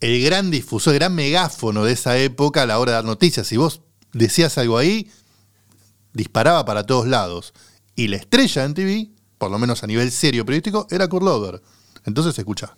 el 0.00 0.22
gran 0.22 0.50
difusor, 0.50 0.92
el 0.92 1.00
gran 1.00 1.14
megáfono 1.14 1.84
de 1.84 1.92
esa 1.92 2.16
época 2.18 2.62
a 2.62 2.66
la 2.66 2.78
hora 2.78 2.92
de 2.92 2.96
dar 2.96 3.04
noticias. 3.04 3.46
Si 3.46 3.56
vos 3.56 3.80
decías 4.12 4.58
algo 4.58 4.76
ahí, 4.76 5.10
disparaba 6.12 6.64
para 6.64 6.84
todos 6.84 7.06
lados. 7.06 7.54
Y 7.96 8.08
la 8.08 8.16
estrella 8.16 8.62
de 8.62 8.68
MTV, 8.68 9.10
por 9.38 9.50
lo 9.50 9.58
menos 9.58 9.82
a 9.82 9.86
nivel 9.86 10.12
serio 10.12 10.44
periodístico, 10.44 10.86
era 10.90 11.08
Kurt 11.08 11.24
Loder. 11.24 11.62
Entonces 12.04 12.38
escucha. 12.38 12.76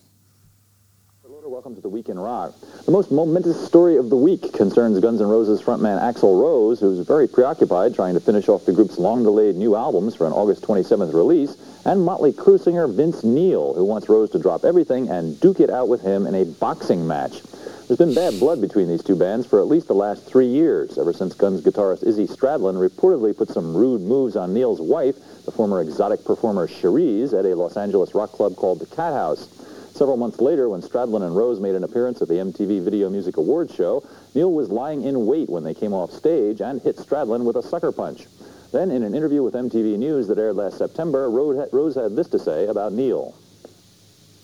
Welcome 1.71 1.83
to 1.83 1.89
the 1.89 1.95
Week 1.95 2.09
in 2.09 2.19
Rock. 2.19 2.53
The 2.85 2.91
most 2.91 3.13
momentous 3.13 3.65
story 3.65 3.97
of 3.97 4.11
the 4.11 4.17
week 4.17 4.53
concerns 4.55 4.99
Guns 4.99 5.21
N' 5.21 5.29
Roses 5.29 5.63
frontman 5.63 6.01
Axl 6.03 6.43
Rose, 6.43 6.81
who's 6.81 7.07
very 7.07 7.29
preoccupied 7.29 7.95
trying 7.95 8.15
to 8.15 8.21
finish 8.21 8.49
off 8.49 8.67
the 8.67 8.73
group's 8.73 8.99
long-delayed 8.99 9.55
new 9.55 9.77
albums 9.77 10.17
for 10.17 10.27
an 10.27 10.33
August 10.33 10.63
27th 10.63 11.15
release, 11.15 11.57
and 11.85 12.05
Motley 12.05 12.33
Crue 12.33 12.59
singer 12.59 12.89
Vince 12.89 13.23
Neil, 13.23 13.73
who 13.75 13.85
wants 13.85 14.09
Rose 14.09 14.31
to 14.31 14.39
drop 14.41 14.65
everything 14.65 15.09
and 15.11 15.39
duke 15.39 15.61
it 15.61 15.71
out 15.71 15.87
with 15.87 16.01
him 16.01 16.27
in 16.27 16.35
a 16.35 16.45
boxing 16.45 17.07
match. 17.07 17.41
There's 17.87 17.99
been 17.99 18.15
bad 18.15 18.41
blood 18.41 18.61
between 18.61 18.89
these 18.89 19.05
two 19.05 19.15
bands 19.15 19.47
for 19.47 19.61
at 19.61 19.69
least 19.69 19.87
the 19.87 19.95
last 19.95 20.27
three 20.27 20.49
years, 20.49 20.99
ever 20.99 21.13
since 21.13 21.35
Guns 21.35 21.61
guitarist 21.63 22.03
Izzy 22.03 22.27
Stradlin 22.27 22.85
reportedly 22.85 23.37
put 23.37 23.49
some 23.49 23.77
rude 23.77 24.01
moves 24.01 24.35
on 24.35 24.53
Neil's 24.53 24.81
wife, 24.81 25.15
the 25.45 25.53
former 25.53 25.81
exotic 25.81 26.25
performer 26.25 26.67
Cherise, 26.67 27.33
at 27.33 27.47
a 27.47 27.55
Los 27.55 27.77
Angeles 27.77 28.13
rock 28.13 28.33
club 28.33 28.57
called 28.57 28.81
the 28.81 28.87
Cat 28.87 29.13
House. 29.13 29.60
Several 29.95 30.17
months 30.17 30.41
later, 30.41 30.69
when 30.69 30.81
Stradlin 30.81 31.23
and 31.23 31.37
Rose 31.37 31.61
made 31.61 31.75
an 31.75 31.85
appearance 31.85 32.23
at 32.23 32.29
the 32.29 32.35
MTV 32.35 32.83
Video 32.83 33.11
Music 33.11 33.37
Awards 33.37 33.75
show, 33.75 34.03
Neil 34.35 34.53
was 34.53 34.71
lying 34.71 35.03
in 35.03 35.27
wait 35.27 35.49
when 35.51 35.65
they 35.65 35.75
came 35.75 35.93
off 35.93 36.11
stage 36.11 36.61
and 36.61 36.81
hit 36.81 36.97
Stradlin 36.97 37.45
with 37.45 37.57
a 37.57 37.63
sucker 37.63 37.93
punch. 37.93 38.27
Then, 38.73 38.91
in 38.91 39.03
an 39.03 39.15
interview 39.15 39.43
with 39.43 39.55
MTV 39.55 39.99
News 39.99 40.29
that 40.29 40.39
aired 40.39 40.57
last 40.57 40.79
September, 40.79 41.29
Rose 41.29 41.97
had 41.97 42.15
this 42.15 42.29
to 42.29 42.39
say 42.39 42.67
about 42.67 42.93
Neil. 42.93 43.35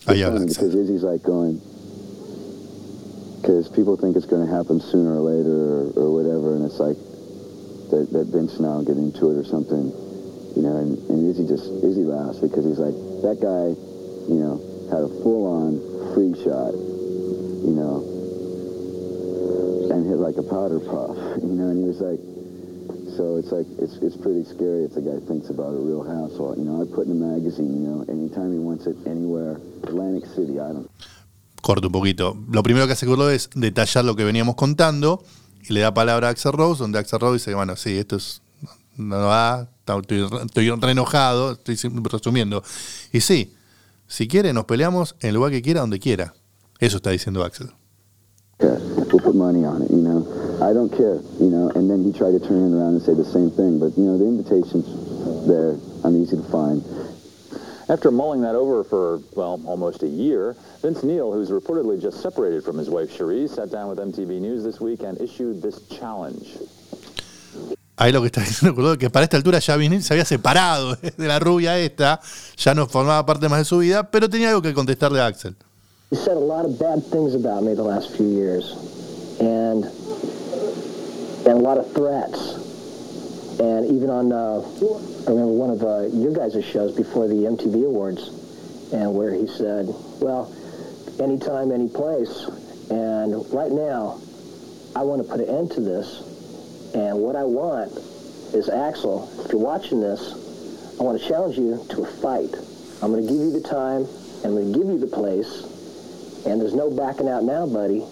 Oh, 0.08 0.12
Ahí 0.12 0.22
habla. 0.24 0.40
Because 0.46 0.74
Izzy's 0.74 1.04
like 1.04 1.22
going, 1.22 1.60
because 3.40 3.68
people 3.68 3.96
think 3.96 4.16
it's 4.16 4.26
going 4.26 4.44
to 4.44 4.52
happen 4.52 4.80
sooner 4.80 5.14
or 5.14 5.20
later 5.20 5.94
or, 5.96 6.06
or 6.06 6.10
whatever, 6.10 6.56
and 6.56 6.64
it's 6.64 6.80
like 6.80 6.96
that, 7.90 8.08
that 8.12 8.26
Vince 8.26 8.58
now 8.58 8.82
get 8.82 8.96
into 8.98 9.30
it 9.30 9.38
or 9.38 9.44
something, 9.44 9.94
you 10.56 10.62
know, 10.62 10.76
and, 10.76 10.98
and 11.08 11.30
Izzy 11.30 11.46
just, 11.46 11.70
Izzy 11.82 12.02
laughs 12.02 12.38
because 12.38 12.64
he's 12.64 12.78
like, 12.78 12.94
that 13.22 13.38
guy, 13.38 13.70
you 14.28 14.40
know, 14.42 14.75
had 14.90 15.02
a 15.02 15.12
full-on 15.22 15.80
free 16.14 16.34
shot, 16.42 16.72
you 16.72 17.74
know, 17.74 18.02
and 19.90 20.06
hit 20.06 20.18
like 20.18 20.36
a 20.36 20.46
powder 20.46 20.80
puff, 20.80 21.16
you 21.42 21.54
know, 21.54 21.68
and 21.70 21.78
he 21.78 21.86
was 21.86 22.00
like, 22.00 22.20
so 23.16 23.36
it's 23.36 23.50
like, 23.50 23.66
it's, 23.80 23.96
it's 24.04 24.16
pretty 24.16 24.44
scary 24.44 24.84
if 24.84 24.92
the 24.92 25.00
guy 25.00 25.18
thinks 25.26 25.48
about 25.48 25.72
a 25.72 25.80
real 25.80 26.04
hassle. 26.04 26.54
You 26.56 26.64
know, 26.64 26.82
I 26.82 26.84
put 26.84 27.06
in 27.06 27.12
a 27.12 27.20
magazine, 27.20 27.72
you 27.72 27.88
know, 27.88 28.04
anytime 28.08 28.52
he 28.52 28.58
wants 28.58 28.86
it 28.86 28.96
anywhere, 29.06 29.56
Atlantic 29.84 30.28
City, 30.36 30.60
I 30.60 30.72
don't 30.72 30.90
Corto 31.62 31.88
un 31.88 31.92
poquito. 31.92 32.36
Lo 32.52 32.62
primero 32.62 32.86
que 32.86 32.92
hace 32.92 33.06
Curlo 33.06 33.28
es 33.28 33.50
detallar 33.54 34.04
lo 34.04 34.14
que 34.14 34.22
veníamos 34.22 34.54
contando 34.54 35.24
y 35.68 35.72
le 35.72 35.80
da 35.80 35.92
palabra 35.92 36.28
a 36.28 36.30
Axel 36.30 36.52
Rose, 36.52 36.80
donde 36.80 37.00
Axel 37.00 37.18
Rose 37.18 37.38
dice, 37.38 37.54
bueno, 37.54 37.74
sí, 37.74 37.98
esto 37.98 38.16
es, 38.16 38.40
no 38.96 39.16
va, 39.16 39.68
estoy 39.84 40.70
re 40.70 40.90
enojado, 40.92 41.52
estoy 41.52 41.76
resumiendo. 42.04 42.62
Y 43.12 43.20
sí, 43.20 43.52
si 44.06 44.28
quiere, 44.28 44.52
nos 44.52 44.64
peleamos 44.64 45.16
en 45.20 45.30
el 45.30 45.34
lugar 45.34 45.50
que 45.50 45.62
quiera, 45.62 45.80
donde 45.80 45.98
quiera. 45.98 46.34
Eso 46.78 46.98
está 46.98 47.10
diciendo 47.10 47.44
Axel. 47.44 47.70
We'll 48.58 49.22
put 49.22 49.34
money 49.34 49.64
on 49.64 49.82
it, 49.82 49.90
you 49.90 50.02
know. 50.02 50.26
I 50.60 50.72
don't 50.72 50.90
care, 50.90 51.20
you 51.38 51.50
know. 51.50 51.70
And 51.74 51.88
then 51.88 52.02
he 52.04 52.12
tried 52.12 52.32
to 52.32 52.40
turn 52.40 52.72
it 52.72 52.76
around 52.76 52.94
and 52.94 53.02
say 53.02 53.14
the 53.14 53.24
same 53.24 53.50
thing. 53.50 53.78
But, 53.78 53.96
you 53.96 54.04
know, 54.04 54.18
the 54.18 54.24
invitation's 54.24 55.46
there. 55.46 55.76
I'm 56.04 56.20
easy 56.20 56.36
to 56.36 56.42
find. 56.44 56.82
After 57.88 58.10
mulling 58.10 58.40
that 58.42 58.56
over 58.56 58.82
for, 58.82 59.20
well, 59.36 59.62
almost 59.64 60.02
a 60.02 60.08
year, 60.08 60.56
Vince 60.82 61.04
Neil, 61.04 61.32
who's 61.32 61.50
reportedly 61.50 62.00
just 62.00 62.20
separated 62.20 62.64
from 62.64 62.78
his 62.78 62.90
wife 62.90 63.16
Cherise, 63.16 63.50
sat 63.50 63.70
down 63.70 63.88
with 63.88 63.98
MTV 63.98 64.40
News 64.40 64.64
this 64.64 64.80
week 64.80 65.02
and 65.02 65.20
issued 65.20 65.62
this 65.62 65.86
challenge. 65.86 66.58
Ahí 67.96 68.12
lo 68.12 68.20
que 68.20 68.26
está 68.26 68.40
diciendo 68.42 68.92
es 68.92 68.98
que 68.98 69.08
para 69.08 69.24
esta 69.24 69.36
altura 69.36 69.58
ya 69.58 69.76
Vinil 69.76 70.02
se 70.02 70.12
había 70.12 70.24
separado 70.24 70.96
de 70.96 71.26
la 71.26 71.38
rubia 71.38 71.78
esta, 71.78 72.20
ya 72.56 72.74
no 72.74 72.86
formaba 72.86 73.24
parte 73.24 73.48
más 73.48 73.60
de 73.60 73.64
su 73.64 73.78
vida, 73.78 74.10
pero 74.10 74.28
tenía 74.28 74.50
algo 74.50 74.62
que 74.62 74.74
contestarle 74.74 75.20
a 75.20 75.26
Axel. 75.26 75.56
You 76.12 76.18
said 76.18 76.36
a 76.36 76.40
lot 76.40 76.64
of 76.64 76.78
bad 76.78 77.02
things 77.10 77.34
about 77.34 77.64
me 77.64 77.74
the 77.74 77.82
last 77.82 78.14
few 78.16 78.28
years, 78.28 78.76
and 79.40 79.84
and 81.46 81.58
a 81.58 81.60
lot 81.60 81.78
of 81.78 81.92
threats. 81.94 82.54
And 83.58 83.86
even 83.90 84.08
on, 84.10 84.30
uh, 84.30 84.62
I 85.26 85.30
remember 85.30 85.52
one 85.52 85.70
of 85.70 85.82
uh, 85.82 86.06
your 86.14 86.32
guys' 86.32 86.64
shows 86.64 86.94
before 86.94 87.26
the 87.26 87.46
MTV 87.50 87.86
Awards, 87.86 88.30
and 88.92 89.16
where 89.16 89.32
he 89.34 89.48
said, 89.48 89.88
"Well, 90.20 90.52
anytime, 91.18 91.72
any 91.72 91.88
place." 91.88 92.46
And 92.88 93.42
right 93.52 93.72
now, 93.72 94.20
I 94.94 95.02
want 95.02 95.26
to 95.26 95.28
put 95.28 95.40
an 95.40 95.48
end 95.48 95.72
to 95.72 95.80
this. 95.80 96.22
And 96.96 97.18
what 97.20 97.36
I 97.36 97.44
want 97.44 97.92
is 98.54 98.70
Axel. 98.70 99.30
If 99.44 99.52
you're 99.52 99.60
watching 99.60 100.00
this, 100.00 100.32
I 100.98 101.02
want 101.02 101.20
to 101.20 101.28
challenge 101.28 101.58
you 101.58 101.84
to 101.90 102.04
a 102.04 102.06
fight. 102.06 102.56
I'm 103.02 103.12
going 103.12 103.20
to 103.20 103.30
give 103.30 103.38
you 103.38 103.52
the 103.52 103.60
time, 103.60 104.08
and 104.40 104.46
I'm 104.46 104.54
going 104.54 104.72
to 104.72 104.78
give 104.78 104.88
you 104.88 104.98
the 104.98 105.06
place. 105.06 105.60
And 106.46 106.58
there's 106.58 106.72
no 106.72 106.90
backing 106.90 107.28
out 107.28 107.44
now, 107.44 107.66
buddy. 107.66 108.02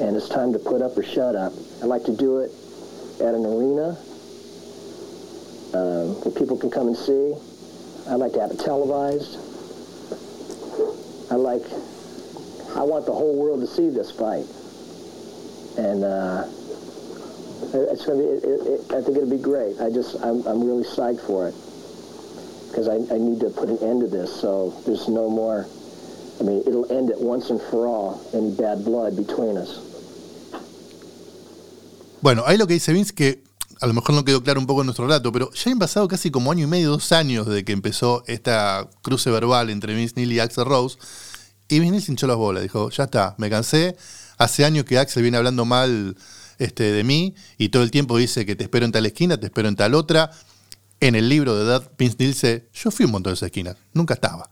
And 0.00 0.16
it's 0.16 0.30
time 0.30 0.54
to 0.54 0.58
put 0.58 0.80
up 0.80 0.96
or 0.96 1.02
shut 1.02 1.36
up. 1.36 1.52
I'd 1.82 1.92
like 1.92 2.04
to 2.04 2.16
do 2.16 2.38
it 2.38 2.50
at 3.20 3.34
an 3.34 3.44
arena 3.44 3.98
uh, 5.76 6.08
where 6.24 6.32
people 6.32 6.56
can 6.56 6.70
come 6.70 6.88
and 6.88 6.96
see. 6.96 7.34
I'd 8.08 8.14
like 8.14 8.32
to 8.32 8.40
have 8.40 8.52
it 8.52 8.60
televised. 8.60 9.36
I 11.30 11.34
like, 11.34 11.62
I 12.74 12.88
want 12.88 13.04
the 13.04 13.12
whole 13.12 13.36
world 13.36 13.60
to 13.60 13.66
see 13.66 13.90
this 13.90 14.10
fight. 14.10 14.48
And 15.76 16.04
uh, 16.04 16.48
it's 17.74 18.04
gonna 18.06 18.18
be, 18.18 18.24
it, 18.24 18.44
it, 18.44 18.92
I 18.92 19.02
think 19.02 19.16
it'll 19.16 19.30
be 19.30 19.38
great. 19.38 19.80
I 19.80 19.90
just, 19.90 20.16
I'm, 20.22 20.46
I'm 20.46 20.64
really 20.64 20.84
psyched 20.84 21.20
for 21.26 21.48
it. 21.48 21.54
Because 22.68 22.88
I, 22.88 22.96
I 23.12 23.18
need 23.18 23.40
to 23.40 23.50
put 23.50 23.68
an 23.68 23.78
end 23.82 24.00
to 24.02 24.06
this 24.06 24.30
so 24.30 24.70
there's 24.86 25.08
no 25.08 25.28
more 25.28 25.66
I 26.40 26.42
mean, 26.42 26.62
it'll 26.66 26.90
end 26.90 27.10
it 27.10 27.20
once 27.20 27.50
and 27.50 27.60
for 27.60 27.86
all, 27.86 28.18
any 28.32 28.50
bad 28.50 28.82
blood 28.82 29.14
between 29.14 29.58
us. 29.58 29.78
Bueno, 32.22 32.44
ahí 32.46 32.56
lo 32.56 32.66
que 32.66 32.74
dice 32.74 32.92
Vince, 32.92 33.12
que 33.14 33.42
a 33.80 33.86
lo 33.86 33.92
mejor 33.92 34.14
no 34.14 34.24
quedó 34.24 34.42
claro 34.42 34.58
un 34.58 34.66
poco 34.66 34.80
en 34.80 34.86
nuestro 34.86 35.06
relato, 35.06 35.32
pero 35.32 35.50
ya 35.52 35.70
han 35.70 35.78
pasado 35.78 36.08
casi 36.08 36.30
como 36.30 36.50
año 36.50 36.64
y 36.64 36.66
medio, 36.66 36.90
dos 36.90 37.12
años 37.12 37.46
desde 37.46 37.64
que 37.64 37.72
empezó 37.72 38.22
esta 38.26 38.88
cruce 39.02 39.30
verbal 39.30 39.68
entre 39.68 39.94
Vince 39.94 40.14
Neil 40.16 40.32
y 40.32 40.40
Axel 40.40 40.64
Rose. 40.64 40.98
Y 41.68 41.78
Vince 41.78 41.92
Neil 41.92 42.04
hinchó 42.08 42.26
las 42.26 42.36
bolas, 42.36 42.62
dijo, 42.62 42.88
ya 42.88 43.04
está, 43.04 43.34
me 43.36 43.50
cansé. 43.50 43.96
Hace 44.38 44.64
años 44.64 44.86
que 44.86 44.98
Axel 44.98 45.22
viene 45.22 45.36
hablando 45.36 45.66
mal 45.66 46.16
este, 46.60 46.92
de 46.92 47.02
mí 47.02 47.34
y 47.58 47.70
todo 47.70 47.82
el 47.82 47.90
tiempo 47.90 48.16
dice 48.16 48.46
que 48.46 48.54
te 48.54 48.64
espero 48.64 48.84
en 48.86 48.92
tal 48.92 49.06
esquina, 49.06 49.40
te 49.40 49.46
espero 49.46 49.68
en 49.68 49.76
tal 49.76 49.94
otra. 49.94 50.30
En 51.00 51.14
el 51.14 51.28
libro 51.30 51.56
de 51.56 51.64
Dad, 51.64 51.90
Neil 51.98 52.14
dice, 52.16 52.68
yo 52.74 52.90
fui 52.90 53.06
un 53.06 53.12
montón 53.12 53.32
de 53.32 53.34
esas 53.34 53.46
esquinas, 53.46 53.76
nunca 53.94 54.14
estaba. 54.14 54.48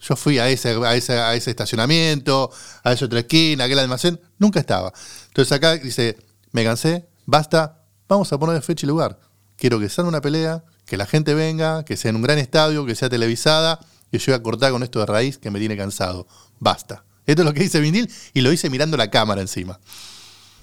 Yo 0.00 0.14
fui 0.16 0.38
a 0.38 0.48
ese, 0.48 0.70
a 0.70 0.94
ese, 0.94 1.14
a 1.14 1.34
ese 1.34 1.50
estacionamiento, 1.50 2.50
a 2.84 2.92
esa 2.92 3.04
otra 3.04 3.20
esquina, 3.20 3.64
a 3.64 3.66
aquel 3.66 3.80
almacén, 3.80 4.20
nunca 4.38 4.60
estaba. 4.60 4.92
Entonces 5.26 5.52
acá 5.52 5.74
dice, 5.74 6.16
me 6.52 6.62
cansé, 6.62 7.08
basta, 7.26 7.84
vamos 8.08 8.32
a 8.32 8.38
poner 8.38 8.62
fecha 8.62 8.86
y 8.86 8.88
lugar. 8.88 9.18
Quiero 9.56 9.80
que 9.80 9.88
salga 9.88 10.08
una 10.08 10.20
pelea, 10.20 10.64
que 10.86 10.96
la 10.96 11.06
gente 11.06 11.34
venga, 11.34 11.84
que 11.84 11.96
sea 11.96 12.10
en 12.10 12.16
un 12.16 12.22
gran 12.22 12.38
estadio, 12.38 12.86
que 12.86 12.94
sea 12.94 13.08
televisada, 13.08 13.80
y 14.12 14.18
yo 14.18 14.32
voy 14.32 14.34
a 14.34 14.42
cortar 14.42 14.70
con 14.70 14.84
esto 14.84 15.00
de 15.00 15.06
raíz 15.06 15.38
que 15.38 15.50
me 15.50 15.58
tiene 15.58 15.76
cansado. 15.76 16.28
Basta. 16.60 17.04
Esto 17.26 17.42
es 17.42 17.46
lo 17.46 17.54
que 17.54 17.60
dice 17.60 17.80
Vinil 17.80 18.08
y 18.34 18.40
lo 18.40 18.52
hice 18.52 18.70
mirando 18.70 18.96
la 18.96 19.10
cámara 19.10 19.40
encima. 19.40 19.80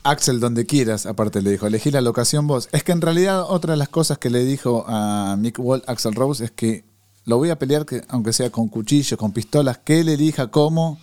Axel, 0.03 0.39
donde 0.39 0.65
quieras, 0.65 1.05
aparte 1.05 1.41
le 1.41 1.51
dijo, 1.51 1.67
elegí 1.67 1.91
la 1.91 2.01
locación 2.01 2.47
vos. 2.47 2.69
Es 2.71 2.83
que 2.83 2.91
en 2.91 3.01
realidad 3.01 3.43
otra 3.47 3.73
de 3.73 3.77
las 3.77 3.89
cosas 3.89 4.17
que 4.17 4.29
le 4.29 4.43
dijo 4.45 4.85
a 4.87 5.35
Mick 5.37 5.59
Wall, 5.59 5.83
Axel 5.87 6.15
Rose, 6.15 6.45
es 6.45 6.51
que 6.51 6.85
lo 7.25 7.37
voy 7.37 7.49
a 7.49 7.59
pelear, 7.59 7.85
que, 7.85 8.03
aunque 8.07 8.33
sea 8.33 8.49
con 8.49 8.69
cuchillos, 8.69 9.19
con 9.19 9.31
pistolas, 9.33 9.77
que 9.79 9.99
él 9.99 10.09
elija 10.09 10.47
cómo, 10.51 10.99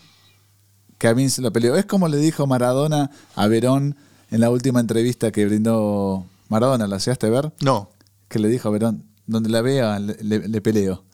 que 0.99 1.09
a 1.09 1.15
mí 1.15 1.29
se 1.29 1.43
lo 1.43 1.53
peleó. 1.53 1.77
Es 1.77 1.85
como 1.87 2.09
le 2.09 2.17
dijo 2.17 2.47
Maradona 2.47 3.11
a 3.35 3.47
Verón 3.49 3.97
en 4.31 4.41
la 4.41 4.51
última 4.51 4.81
entrevista 4.81 5.31
que 5.31 5.45
brindó 5.47 6.27
Maradona, 6.49 6.87
¿la 6.87 6.99
llegaste 6.99 7.27
a 7.27 7.31
ver? 7.31 7.53
No. 7.61 7.91
Que 8.29 8.39
le 8.39 8.49
dijo 8.49 8.69
a 8.69 8.73
Verón, 8.73 9.05
donde 9.27 9.51
la 9.51 9.61
vea 9.61 9.99
le, 10.01 10.17
le- 10.23 10.49
le 10.49 10.61
peleo. 10.61 11.05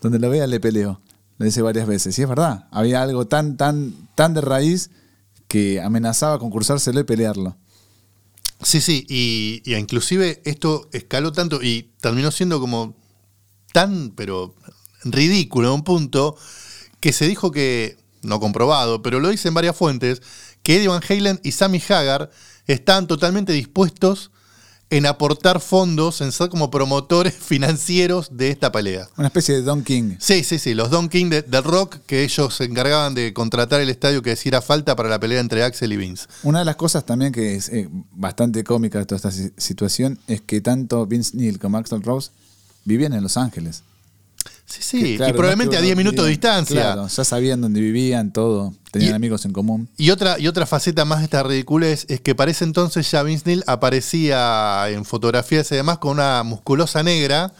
Donde 0.00 0.18
la 0.18 0.28
vea 0.28 0.46
le 0.46 0.58
peleo. 0.58 1.00
Le 1.38 1.46
dice 1.46 1.60
varias 1.62 1.86
veces. 1.86 2.18
Y 2.18 2.22
es 2.22 2.28
verdad, 2.28 2.66
había 2.70 3.02
algo 3.02 3.26
tan, 3.26 3.56
tan, 3.56 3.94
tan 4.14 4.32
de 4.34 4.40
raíz 4.40 4.90
que 5.48 5.80
amenazaba 5.80 6.38
con 6.38 6.50
cursárselo 6.50 7.00
y 7.00 7.04
pelearlo. 7.04 7.56
Sí, 8.62 8.80
sí, 8.80 9.06
y, 9.08 9.62
y 9.64 9.74
inclusive 9.74 10.40
esto 10.44 10.88
escaló 10.92 11.32
tanto 11.32 11.62
y 11.62 11.90
terminó 12.00 12.30
siendo 12.30 12.58
como 12.58 12.96
tan, 13.72 14.10
pero 14.10 14.54
ridículo 15.04 15.68
a 15.68 15.74
un 15.74 15.84
punto, 15.84 16.36
que 17.00 17.12
se 17.12 17.28
dijo 17.28 17.50
que, 17.50 17.98
no 18.22 18.40
comprobado, 18.40 19.02
pero 19.02 19.20
lo 19.20 19.28
dicen 19.28 19.54
varias 19.54 19.76
fuentes, 19.76 20.22
que 20.62 20.76
Eddie 20.76 20.88
Van 20.88 21.02
Halen 21.08 21.40
y 21.44 21.52
Sammy 21.52 21.82
Hagar 21.88 22.30
están 22.66 23.06
totalmente 23.06 23.52
dispuestos 23.52 24.30
en 24.88 25.04
aportar 25.06 25.60
fondos, 25.60 26.20
en 26.20 26.30
ser 26.30 26.48
como 26.48 26.70
promotores 26.70 27.34
financieros 27.40 28.28
de 28.36 28.50
esta 28.50 28.70
pelea. 28.70 29.08
Una 29.16 29.26
especie 29.28 29.54
de 29.56 29.62
Don 29.62 29.82
King. 29.82 30.14
Sí, 30.20 30.44
sí, 30.44 30.58
sí, 30.60 30.74
los 30.74 30.90
Don 30.90 31.08
King 31.08 31.28
de- 31.28 31.42
del 31.42 31.64
rock, 31.64 31.96
que 32.06 32.22
ellos 32.22 32.54
se 32.54 32.64
encargaban 32.64 33.14
de 33.14 33.32
contratar 33.32 33.80
el 33.80 33.88
estadio 33.90 34.22
que 34.22 34.32
hiciera 34.32 34.62
falta 34.62 34.94
para 34.94 35.08
la 35.08 35.18
pelea 35.18 35.40
entre 35.40 35.64
Axel 35.64 35.92
y 35.92 35.96
Vince. 35.96 36.26
Una 36.44 36.60
de 36.60 36.64
las 36.64 36.76
cosas 36.76 37.04
también 37.04 37.32
que 37.32 37.56
es 37.56 37.68
eh, 37.70 37.88
bastante 38.12 38.62
cómica 38.62 38.98
de 39.00 39.06
toda 39.06 39.16
esta 39.16 39.32
si- 39.32 39.50
situación 39.56 40.18
es 40.28 40.40
que 40.40 40.60
tanto 40.60 41.04
Vince 41.06 41.36
Neil 41.36 41.58
como 41.58 41.78
Axel 41.78 42.02
Rose 42.02 42.30
vivían 42.84 43.12
en 43.12 43.22
Los 43.24 43.36
Ángeles. 43.36 43.82
Sí, 44.66 44.82
sí, 44.82 45.16
claro, 45.16 45.30
y 45.30 45.36
probablemente 45.36 45.76
no 45.76 45.78
a 45.78 45.80
es 45.80 45.80
que 45.82 45.86
10 45.86 45.94
uno 45.94 46.02
minutos 46.04 46.24
de 46.24 46.30
distancia. 46.30 46.80
Claro, 46.82 47.06
ya 47.08 47.24
sabían 47.24 47.60
dónde 47.60 47.80
vivían, 47.80 48.32
todo. 48.32 48.74
Tenían 48.90 49.12
Y- 49.12 49.14
amigos 49.14 49.44
en 49.44 49.52
común. 49.52 49.88
Y 49.96 50.10
otra, 50.10 50.38
y 50.40 50.48
otra 50.48 50.66
faceta 50.66 51.04
más 51.04 51.18
de 51.20 51.24
esta 51.24 51.42
ridiculez 51.44 52.04
es 52.08 52.20
que 52.20 52.34
para 52.34 52.50
ese 52.50 52.64
entonces 52.64 53.08
ya 53.10 53.22
Vince 53.22 53.44
Neil 53.46 53.62
aparecía 53.66 54.88
en 54.90 55.04
fotografías 55.04 55.70
y 55.72 55.76
demás 55.76 55.98
con 55.98 56.12
una 56.12 56.42
musculosa 56.42 57.02
negra 57.02 57.52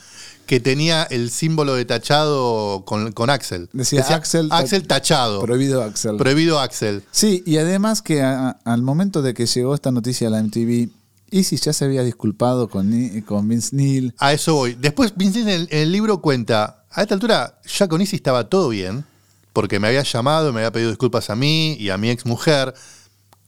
que 0.46 0.60
tenía 0.60 1.02
el 1.04 1.30
símbolo 1.30 1.74
de 1.74 1.84
tachado 1.84 2.84
con, 2.84 3.12
con 3.12 3.30
Axel. 3.30 3.68
Decía, 3.72 4.02
Axel- 4.08 4.48
Axel 4.52 4.86
tachado. 4.86 5.40
Prohibido 5.42 5.82
Axel. 5.82 6.16
Prohibido 6.16 6.60
Axel. 6.60 7.02
Sí, 7.10 7.42
y 7.46 7.56
además 7.58 8.00
que 8.02 8.22
a- 8.22 8.50
al 8.64 8.82
momento 8.82 9.22
de 9.22 9.34
que 9.34 9.46
llegó 9.46 9.74
esta 9.74 9.90
noticia 9.90 10.28
a 10.28 10.30
la 10.30 10.38
MTV, 10.42 10.88
Isis 11.32 11.60
ya 11.62 11.72
se 11.72 11.84
había 11.84 12.04
disculpado 12.04 12.68
con, 12.68 12.92
con 13.22 13.48
Vince 13.48 13.74
Neil. 13.74 14.14
A 14.18 14.32
eso 14.32 14.54
voy. 14.54 14.76
Después 14.80 15.12
Vince 15.16 15.40
Neil 15.42 15.48
en 15.48 15.60
el, 15.62 15.68
en 15.72 15.78
el 15.80 15.92
libro 15.92 16.20
cuenta, 16.22 16.84
a 16.96 17.02
esta 17.02 17.14
altura 17.14 17.60
ya 17.64 17.88
con 17.88 18.00
Izzy 18.00 18.16
estaba 18.16 18.48
todo 18.48 18.70
bien, 18.70 19.04
porque 19.52 19.78
me 19.78 19.88
había 19.88 20.02
llamado, 20.02 20.50
me 20.50 20.60
había 20.60 20.72
pedido 20.72 20.88
disculpas 20.88 21.28
a 21.28 21.36
mí 21.36 21.74
y 21.74 21.90
a 21.90 21.98
mi 21.98 22.08
ex 22.08 22.24
mujer. 22.24 22.74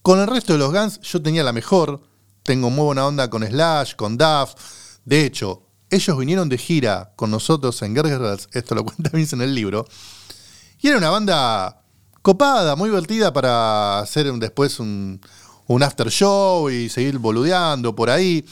Con 0.02 0.20
el 0.20 0.26
resto 0.26 0.52
de 0.52 0.58
los 0.58 0.70
Guns 0.70 1.00
yo 1.00 1.22
tenía 1.22 1.42
la 1.42 1.54
mejor. 1.54 2.02
Tengo 2.42 2.68
muy 2.68 2.84
buena 2.84 3.06
onda 3.06 3.30
con 3.30 3.42
Slash, 3.46 3.94
con 3.94 4.18
Duff. 4.18 4.54
De 5.06 5.24
hecho, 5.24 5.62
ellos 5.88 6.18
vinieron 6.18 6.50
de 6.50 6.58
gira 6.58 7.12
con 7.16 7.30
nosotros 7.30 7.80
en 7.80 7.96
Girls, 7.96 8.50
esto 8.52 8.74
lo 8.74 8.84
cuenta 8.87 9.11
Vince 9.14 9.34
en 9.34 9.40
el 9.40 9.54
libro. 9.54 9.87
Y 10.80 10.88
era 10.88 10.98
una 10.98 11.08
banda 11.08 11.82
copada, 12.20 12.76
muy 12.76 12.90
divertida 12.90 13.32
para 13.32 14.00
hacer 14.00 14.30
después 14.34 14.78
un, 14.78 15.22
un 15.66 15.82
after 15.82 16.11
show 16.11 16.68
y 16.68 16.90
seguir 16.90 17.16
boludeando 17.16 17.96
por 17.96 18.11
ahí. 18.11 18.44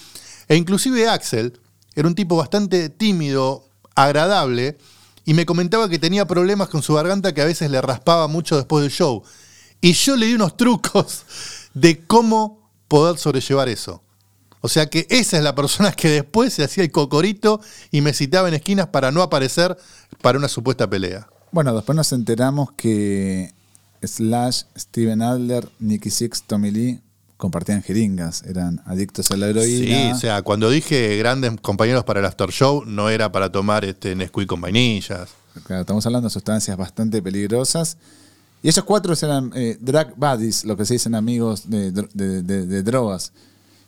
E 0.49 0.57
inclusive 0.57 1.07
Axel 1.07 1.61
era 1.95 2.09
un 2.09 2.15
tipo 2.15 2.37
bastante 2.37 2.89
tímido, 2.89 3.66
agradable, 3.97 4.79
y 5.25 5.35
me 5.35 5.45
comentaba 5.45 5.89
que 5.89 5.99
tenía 5.99 6.27
problemas 6.27 6.69
con 6.69 6.83
su 6.83 6.95
garganta 6.95 7.35
que 7.35 7.43
a 7.43 7.47
veces 7.47 7.69
le 7.71 7.83
raspaba 7.83 8.29
mucho 8.29 8.57
después 8.57 8.83
del 8.83 8.93
show. 8.93 9.25
Y 9.81 9.93
yo 9.93 10.17
le 10.17 10.27
di 10.27 10.35
unos 10.35 10.57
trucos 10.57 11.25
de 11.75 12.05
cómo 12.07 12.71
poder 12.87 13.19
sobrellevar 13.19 13.69
eso. 13.69 14.03
O 14.61 14.69
sea 14.69 14.87
que 14.87 15.07
esa 15.11 15.37
es 15.37 15.43
la 15.43 15.55
persona 15.55 15.93
que 15.93 16.09
después 16.09 16.53
se 16.53 16.65
hacía 16.65 16.85
el 16.85 16.91
cocorito 16.91 17.61
y 17.91 18.01
me 18.01 18.13
citaba 18.13 18.49
en 18.49 18.55
esquinas 18.55 18.89
para 18.89 19.11
no 19.11 19.23
aparecer 19.23 19.77
para 20.23 20.39
una 20.39 20.49
supuesta 20.49 20.89
pelea. 20.89 21.29
Bueno, 21.53 21.75
después 21.75 21.95
nos 21.95 22.13
enteramos 22.13 22.73
que 22.73 23.53
Slash, 24.03 24.63
Steven 24.77 25.23
Adler, 25.23 25.69
Nicky 25.79 26.11
Six, 26.11 26.45
Tommy 26.45 26.71
Lee 26.71 27.01
compartían 27.37 27.83
jeringas, 27.83 28.43
eran 28.45 28.81
adictos 28.87 29.31
a 29.31 29.37
la 29.37 29.47
Sí, 29.47 29.51
heroína. 29.85 30.15
o 30.15 30.19
sea, 30.19 30.43
cuando 30.43 30.71
dije 30.71 31.17
grandes 31.19 31.53
compañeros 31.61 32.05
para 32.05 32.21
el 32.21 32.27
after 32.27 32.51
show, 32.51 32.85
no 32.87 33.11
era 33.11 33.31
para 33.31 33.51
tomar 33.53 33.85
este 33.85 34.15
Nesquik 34.15 34.47
con 34.47 34.61
vainillas. 34.61 35.29
Claro, 35.65 35.83
estamos 35.83 36.05
hablando 36.07 36.29
de 36.29 36.33
sustancias 36.33 36.77
bastante 36.77 37.21
peligrosas. 37.23 37.97
Y 38.63 38.69
ellos 38.69 38.85
cuatro 38.85 39.15
eran 39.21 39.53
eh, 39.55 39.77
drug 39.81 40.15
buddies, 40.17 40.65
lo 40.65 40.77
que 40.77 40.85
se 40.87 40.95
dicen 40.95 41.15
amigos 41.15 41.69
de- 41.71 41.93
de- 41.93 42.43
de 42.67 42.83
drogas. 42.83 43.33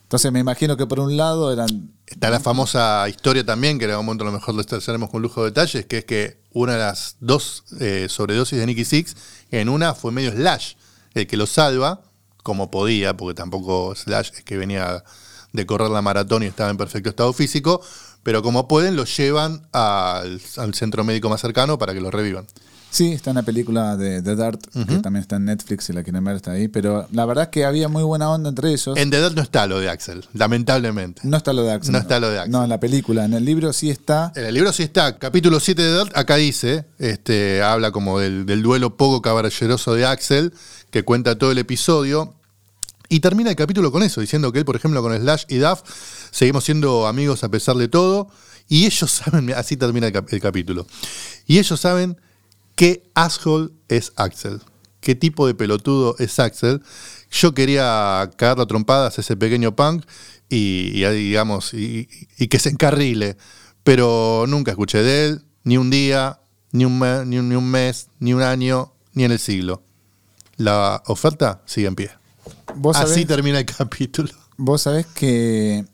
Entonces 0.02 0.30
me 0.32 0.38
imagino 0.40 0.76
que 0.76 0.86
por 0.86 1.00
un 1.00 1.16
lado 1.16 1.52
eran 1.52 1.90
Está 2.06 2.30
la 2.30 2.40
famosa 2.40 3.06
historia 3.08 3.44
también, 3.44 3.78
que 3.78 3.84
en 3.84 3.90
algún 3.90 4.06
momento 4.06 4.24
a 4.24 4.28
lo 4.28 4.32
mejor 4.32 4.54
lo 4.54 4.62
estaremos 4.62 5.10
con 5.10 5.20
lujo 5.20 5.42
de 5.44 5.50
detalles, 5.50 5.84
que 5.84 5.98
es 5.98 6.04
que 6.06 6.38
una 6.52 6.72
de 6.74 6.78
las 6.78 7.16
dos 7.20 7.64
eh, 7.80 8.06
sobredosis 8.08 8.58
de 8.58 8.64
Nicky 8.66 8.84
Six, 8.86 9.14
en 9.50 9.68
una 9.68 9.94
fue 9.94 10.10
medio 10.12 10.32
Slash, 10.32 10.74
el 11.12 11.26
que 11.26 11.36
lo 11.36 11.46
salva, 11.46 12.00
como 12.48 12.70
podía, 12.70 13.14
porque 13.14 13.34
tampoco 13.34 13.94
Slash 13.94 14.30
es 14.38 14.42
que 14.42 14.56
venía 14.56 15.04
de 15.52 15.66
correr 15.66 15.90
la 15.90 16.00
maratón 16.00 16.42
y 16.42 16.46
estaba 16.46 16.70
en 16.70 16.78
perfecto 16.78 17.10
estado 17.10 17.34
físico, 17.34 17.82
pero 18.22 18.42
como 18.42 18.66
pueden, 18.66 18.96
lo 18.96 19.04
llevan 19.04 19.68
al, 19.72 20.40
al 20.56 20.74
centro 20.74 21.04
médico 21.04 21.28
más 21.28 21.42
cercano 21.42 21.78
para 21.78 21.92
que 21.92 22.00
lo 22.00 22.10
revivan. 22.10 22.46
Sí, 22.90 23.12
está 23.12 23.32
en 23.32 23.36
la 23.36 23.42
película 23.42 23.98
de 23.98 24.22
The 24.22 24.34
Dirt, 24.34 24.66
que 24.88 24.98
también 25.00 25.20
está 25.20 25.36
en 25.36 25.44
Netflix, 25.44 25.84
si 25.84 25.92
la 25.92 26.02
quieren 26.02 26.24
ver 26.24 26.36
está 26.36 26.52
ahí, 26.52 26.68
pero 26.68 27.06
la 27.12 27.26
verdad 27.26 27.44
es 27.44 27.50
que 27.50 27.66
había 27.66 27.88
muy 27.88 28.02
buena 28.02 28.30
onda 28.30 28.48
entre 28.48 28.70
ellos. 28.70 28.96
En 28.96 29.10
The 29.10 29.20
Dead 29.20 29.32
no 29.32 29.42
está 29.42 29.66
lo 29.66 29.78
de 29.78 29.90
Axel, 29.90 30.24
lamentablemente. 30.32 31.20
no 31.24 31.36
está 31.36 31.52
lo 31.52 31.64
de 31.64 31.72
Axel. 31.72 31.92
No 31.92 31.98
está 31.98 32.18
lo 32.18 32.30
de 32.30 32.38
Axel. 32.38 32.52
No, 32.52 32.64
en 32.64 32.70
la 32.70 32.80
película, 32.80 33.26
en 33.26 33.34
el 33.34 33.44
libro 33.44 33.74
sí 33.74 33.90
está. 33.90 34.32
En 34.34 34.46
el 34.46 34.54
libro 34.54 34.72
sí 34.72 34.84
está, 34.84 35.18
capítulo 35.18 35.60
7 35.60 35.82
de 35.82 35.98
Dirt, 35.98 36.16
acá 36.16 36.36
dice, 36.36 36.86
este, 36.98 37.62
habla 37.62 37.90
como 37.90 38.18
del, 38.18 38.46
del 38.46 38.62
duelo 38.62 38.96
poco 38.96 39.20
caballeroso 39.20 39.94
de 39.94 40.06
Axel, 40.06 40.54
que 40.90 41.02
cuenta 41.02 41.36
todo 41.36 41.52
el 41.52 41.58
episodio, 41.58 42.34
y 43.08 43.20
termina 43.20 43.50
el 43.50 43.56
capítulo 43.56 43.90
con 43.92 44.02
eso, 44.02 44.20
diciendo 44.20 44.52
que 44.52 44.58
él, 44.58 44.64
por 44.64 44.76
ejemplo, 44.76 45.02
con 45.02 45.16
Slash 45.16 45.44
y 45.48 45.56
Duff, 45.56 45.80
seguimos 46.30 46.64
siendo 46.64 47.06
amigos 47.06 47.42
a 47.44 47.48
pesar 47.50 47.76
de 47.76 47.88
todo, 47.88 48.28
y 48.68 48.84
ellos 48.86 49.10
saben, 49.24 49.52
así 49.54 49.76
termina 49.76 50.06
el, 50.08 50.12
cap- 50.12 50.28
el 50.32 50.40
capítulo, 50.40 50.86
y 51.46 51.58
ellos 51.58 51.80
saben 51.80 52.20
qué 52.74 53.02
asshole 53.14 53.70
es 53.88 54.12
Axel, 54.16 54.60
qué 55.00 55.14
tipo 55.14 55.46
de 55.46 55.54
pelotudo 55.54 56.16
es 56.18 56.38
Axel. 56.38 56.82
Yo 57.30 57.52
quería 57.54 58.30
cagarlo 58.36 58.62
a 58.62 58.66
trompadas 58.66 59.18
a 59.18 59.20
ese 59.20 59.36
pequeño 59.36 59.76
punk 59.76 60.04
y, 60.48 61.02
digamos, 61.04 61.74
y, 61.74 62.06
que 62.48 62.58
se 62.58 62.70
encarrile, 62.70 63.36
pero 63.84 64.44
nunca 64.48 64.70
escuché 64.70 65.02
de 65.02 65.26
él, 65.26 65.42
ni 65.64 65.76
un 65.76 65.90
día, 65.90 66.40
ni 66.72 66.84
un- 66.84 66.98
ni 67.28 67.38
un 67.38 67.70
mes, 67.70 68.08
ni 68.18 68.32
un 68.34 68.42
año, 68.42 68.94
ni 69.12 69.24
en 69.24 69.32
el 69.32 69.38
siglo. 69.38 69.82
La 70.56 71.02
oferta 71.06 71.62
sigue 71.66 71.86
en 71.88 71.94
pie. 71.96 72.10
Vos 72.76 72.96
Así 72.96 73.10
sabés, 73.12 73.26
termina 73.26 73.58
el 73.58 73.66
capítulo. 73.66 74.30
vos 74.56 74.82
sabés 74.82 75.06
que 75.06 75.84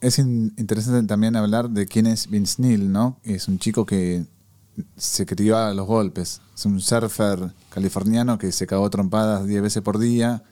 es 0.00 0.18
in- 0.18 0.52
interesante 0.56 1.06
también 1.06 1.36
hablar 1.36 1.70
de 1.70 1.86
quién 1.86 2.06
es 2.06 2.28
Vince 2.28 2.60
Neil, 2.62 2.90
¿no? 2.90 3.18
Es 3.24 3.48
un 3.48 3.58
chico 3.58 3.84
que 3.86 4.24
se 4.96 5.26
crió 5.26 5.56
a 5.58 5.74
los 5.74 5.86
golpes. 5.86 6.40
Es 6.54 6.64
un 6.66 6.80
surfer 6.80 7.52
californiano 7.70 8.38
que 8.38 8.52
se 8.52 8.66
cagó 8.66 8.88
trompadas 8.90 9.46
10 9.46 9.62
veces 9.62 9.82
por 9.82 9.98
día 9.98 10.42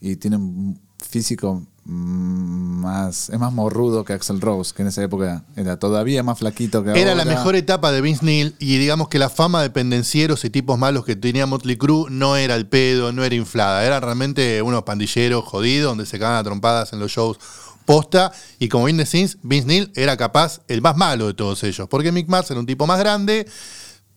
y 0.00 0.16
tiene 0.16 0.36
un 0.36 0.80
físico 1.02 1.62
mm, 1.84 2.80
más. 2.80 3.28
Es 3.28 3.38
más 3.38 3.52
morrudo 3.52 4.04
que 4.04 4.12
Axel 4.12 4.40
Rose, 4.40 4.72
que 4.74 4.82
en 4.82 4.88
esa 4.88 5.02
época 5.02 5.44
era 5.56 5.78
todavía 5.78 6.22
más 6.22 6.38
flaquito 6.38 6.82
que 6.82 6.90
ahora. 6.90 7.00
Era 7.00 7.14
la 7.14 7.24
mejor 7.24 7.56
etapa 7.56 7.92
de 7.92 8.00
Vince 8.00 8.24
Neil 8.24 8.54
y 8.58 8.78
digamos 8.78 9.08
que 9.08 9.18
la 9.18 9.30
fama 9.30 9.62
de 9.62 9.70
pendencieros 9.70 10.44
y 10.44 10.50
tipos 10.50 10.78
malos 10.78 11.04
que 11.04 11.16
tenía 11.16 11.46
Motley 11.46 11.76
Crue 11.76 12.10
no 12.10 12.36
era 12.36 12.54
el 12.54 12.66
pedo, 12.66 13.12
no 13.12 13.24
era 13.24 13.34
inflada. 13.34 13.84
Eran 13.84 14.02
realmente 14.02 14.62
unos 14.62 14.82
pandilleros 14.84 15.44
jodidos 15.44 15.90
donde 15.90 16.06
se 16.06 16.18
cagaban 16.18 16.40
a 16.40 16.44
trompadas 16.44 16.92
en 16.92 17.00
los 17.00 17.10
shows 17.10 17.38
posta. 17.84 18.32
Y 18.58 18.68
como 18.68 18.84
bien 18.84 18.96
decís, 18.96 19.38
Vince 19.42 19.66
Neil 19.66 19.92
era 19.94 20.16
capaz 20.16 20.60
el 20.68 20.82
más 20.82 20.96
malo 20.96 21.26
de 21.26 21.34
todos 21.34 21.62
ellos. 21.64 21.88
Porque 21.88 22.12
Mick 22.12 22.28
Mars 22.28 22.50
era 22.50 22.60
un 22.60 22.66
tipo 22.66 22.86
más 22.86 22.98
grande. 22.98 23.46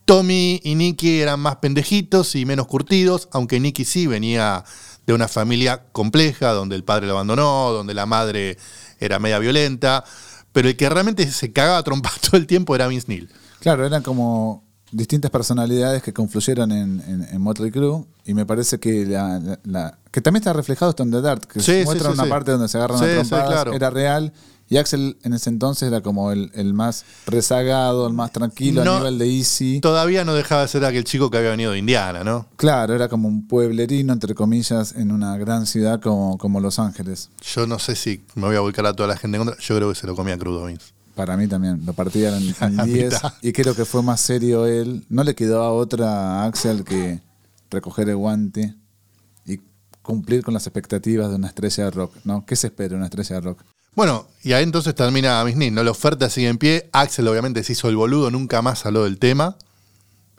Tommy 0.05 0.61
y 0.63 0.75
Nicky 0.75 1.19
eran 1.19 1.39
más 1.39 1.57
pendejitos 1.57 2.35
y 2.35 2.45
menos 2.45 2.67
curtidos, 2.67 3.27
aunque 3.31 3.59
Nicky 3.59 3.85
sí 3.85 4.05
venía 4.05 4.63
de 5.05 5.13
una 5.13 5.27
familia 5.27 5.83
compleja, 5.91 6.51
donde 6.51 6.75
el 6.75 6.83
padre 6.83 7.07
lo 7.07 7.13
abandonó, 7.13 7.71
donde 7.71 7.93
la 7.93 8.05
madre 8.05 8.57
era 8.99 9.19
media 9.19 9.39
violenta, 9.39 10.03
pero 10.51 10.67
el 10.69 10.75
que 10.77 10.89
realmente 10.89 11.29
se 11.31 11.51
cagaba 11.51 11.77
a 11.79 11.83
trompadas 11.83 12.19
todo 12.21 12.37
el 12.37 12.47
tiempo 12.47 12.75
era 12.75 12.87
Vince 12.87 13.07
Neil. 13.09 13.29
Claro, 13.59 13.85
eran 13.85 14.01
como 14.03 14.63
distintas 14.91 15.29
personalidades 15.31 16.01
que 16.01 16.13
confluyeron 16.13 16.71
en, 16.71 17.01
en, 17.07 17.27
en 17.29 17.41
Motley 17.41 17.71
Crue 17.71 18.05
y 18.23 18.33
me 18.33 18.45
parece 18.45 18.79
que 18.79 19.05
la, 19.05 19.39
la- 19.39 19.59
la- 19.65 19.97
que 20.11 20.21
también 20.21 20.41
está 20.41 20.53
reflejado 20.53 20.91
esto 20.91 21.03
en 21.03 21.11
The 21.11 21.21
Dirt, 21.21 21.45
que 21.45 21.59
Sí, 21.59 21.81
muestra 21.83 22.11
sí, 22.13 22.19
una 22.19 22.29
parte 22.29 22.51
donde 22.51 22.69
se 22.69 22.77
agarran 22.77 22.97
a 23.03 23.05
trompadas, 23.05 23.47
claro. 23.49 23.73
era 23.73 23.89
real 23.89 24.31
y 24.67 24.77
Axel 24.77 25.17
en 25.23 25.33
ese 25.33 25.49
entonces 25.49 25.87
era 25.87 26.01
como 26.01 26.31
el, 26.31 26.51
el 26.55 26.73
más 26.73 27.05
rezagado, 27.27 28.07
el 28.07 28.13
más 28.13 28.31
tranquilo 28.31 28.83
No. 28.83 28.95
a 28.95 28.97
nivel 28.99 29.17
de 29.19 29.27
Easy. 29.37 29.79
Todavía 29.81 30.25
no 30.25 30.33
dejaba 30.33 30.63
de 30.63 30.67
ser 30.67 30.83
aquel 30.85 31.03
chico 31.03 31.29
que 31.29 31.37
había 31.37 31.51
venido 31.51 31.71
de 31.73 31.77
Indiana, 31.79 32.23
¿no? 32.23 32.47
Claro, 32.55 32.95
era 32.95 33.07
como 33.07 33.27
un 33.27 33.47
pueblerino, 33.47 34.11
entre 34.13 34.33
comillas, 34.33 34.95
en 34.95 35.11
una 35.11 35.37
gran 35.37 35.65
ciudad 35.67 36.01
como, 36.01 36.37
como 36.37 36.59
Los 36.59 36.79
Ángeles. 36.79 37.29
Yo 37.41 37.67
no 37.67 37.77
sé 37.79 37.95
si 37.95 38.23
me 38.35 38.47
voy 38.47 38.55
a 38.55 38.61
volcar 38.61 38.85
a 38.87 38.93
toda 38.93 39.09
la 39.09 39.17
gente 39.17 39.37
en 39.37 39.45
contra. 39.45 39.61
Yo 39.61 39.75
creo 39.75 39.89
que 39.89 39.95
se 39.95 40.07
lo 40.07 40.15
comía 40.15 40.37
crudo 40.37 40.65
Vince. 40.65 40.93
Para 41.15 41.37
mí 41.37 41.47
también, 41.47 41.85
lo 41.85 41.93
partía 41.93 42.35
en, 42.37 42.55
A 42.59 42.65
en 42.67 42.75
la 42.77 42.83
10 42.85 43.13
mitad. 43.13 43.33
y 43.41 43.53
creo 43.53 43.75
que 43.75 43.85
fue 43.85 44.01
más 44.03 44.19
serio 44.19 44.65
él. 44.65 45.05
No 45.09 45.23
le 45.23 45.35
quedó 45.35 45.61
a 45.63 45.71
otra 45.71 46.41
a 46.41 46.45
Axel 46.45 46.83
que 46.83 47.21
recoger 47.69 48.09
el 48.09 48.17
guante 48.17 48.73
y 49.45 49.59
cumplir 50.01 50.43
con 50.43 50.53
las 50.53 50.65
expectativas 50.67 51.29
de 51.29 51.35
una 51.35 51.47
estrella 51.47 51.85
de 51.85 51.91
rock, 51.91 52.15
¿no? 52.25 52.45
¿Qué 52.45 52.55
se 52.55 52.67
espera 52.67 52.89
de 52.89 52.95
una 52.95 53.05
estrella 53.05 53.35
de 53.35 53.41
rock? 53.41 53.63
Bueno, 53.95 54.27
y 54.43 54.53
ahí 54.53 54.63
entonces 54.63 54.93
termina 54.93 55.43
Neil, 55.43 55.73
¿no? 55.73 55.83
La 55.83 55.91
oferta 55.91 56.29
sigue 56.29 56.49
en 56.49 56.57
pie. 56.57 56.89
Axel 56.91 57.27
obviamente 57.27 57.63
se 57.63 57.73
hizo 57.73 57.87
el 57.89 57.95
boludo, 57.95 58.29
nunca 58.31 58.61
más 58.61 58.85
habló 58.85 59.03
del 59.05 59.17
tema. 59.17 59.55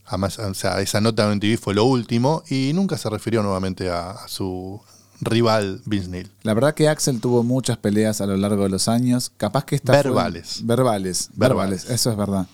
Además, 0.05 0.39
o 0.39 0.55
sea, 0.55 0.81
esa 0.81 1.01
nota 1.01 1.25
en 1.25 1.39
MTV 1.39 1.59
fue 1.59 1.75
lo 1.75 1.85
último 1.85 2.43
y 2.49 2.73
nunca 2.75 2.97
se 2.99 3.11
refirió 3.11 3.43
nuevamente 3.43 3.91
a, 3.91 4.11
a 4.11 4.29
su 4.29 4.81
rival 5.21 5.81
Vince 5.87 6.09
Neil. 6.09 6.31
La 6.43 6.55
verdad 6.55 6.75
que 6.75 6.89
Axel 6.89 7.21
tuvo 7.21 7.43
muchas 7.43 7.79
peleas 7.79 8.21
a 8.21 8.27
lo 8.27 8.37
largo 8.37 8.63
de 8.65 8.69
los 8.69 8.87
años, 8.89 9.33
capaz 9.37 9.65
que 9.65 9.75
esta 9.77 9.93
fue- 9.95 10.03
Verbales. 10.03 10.61
verbales, 10.65 11.31
Verbales. 11.35 11.87
verbales, 11.87 11.91
eso 11.91 12.11
es 12.13 12.17
verdad. 12.17 12.47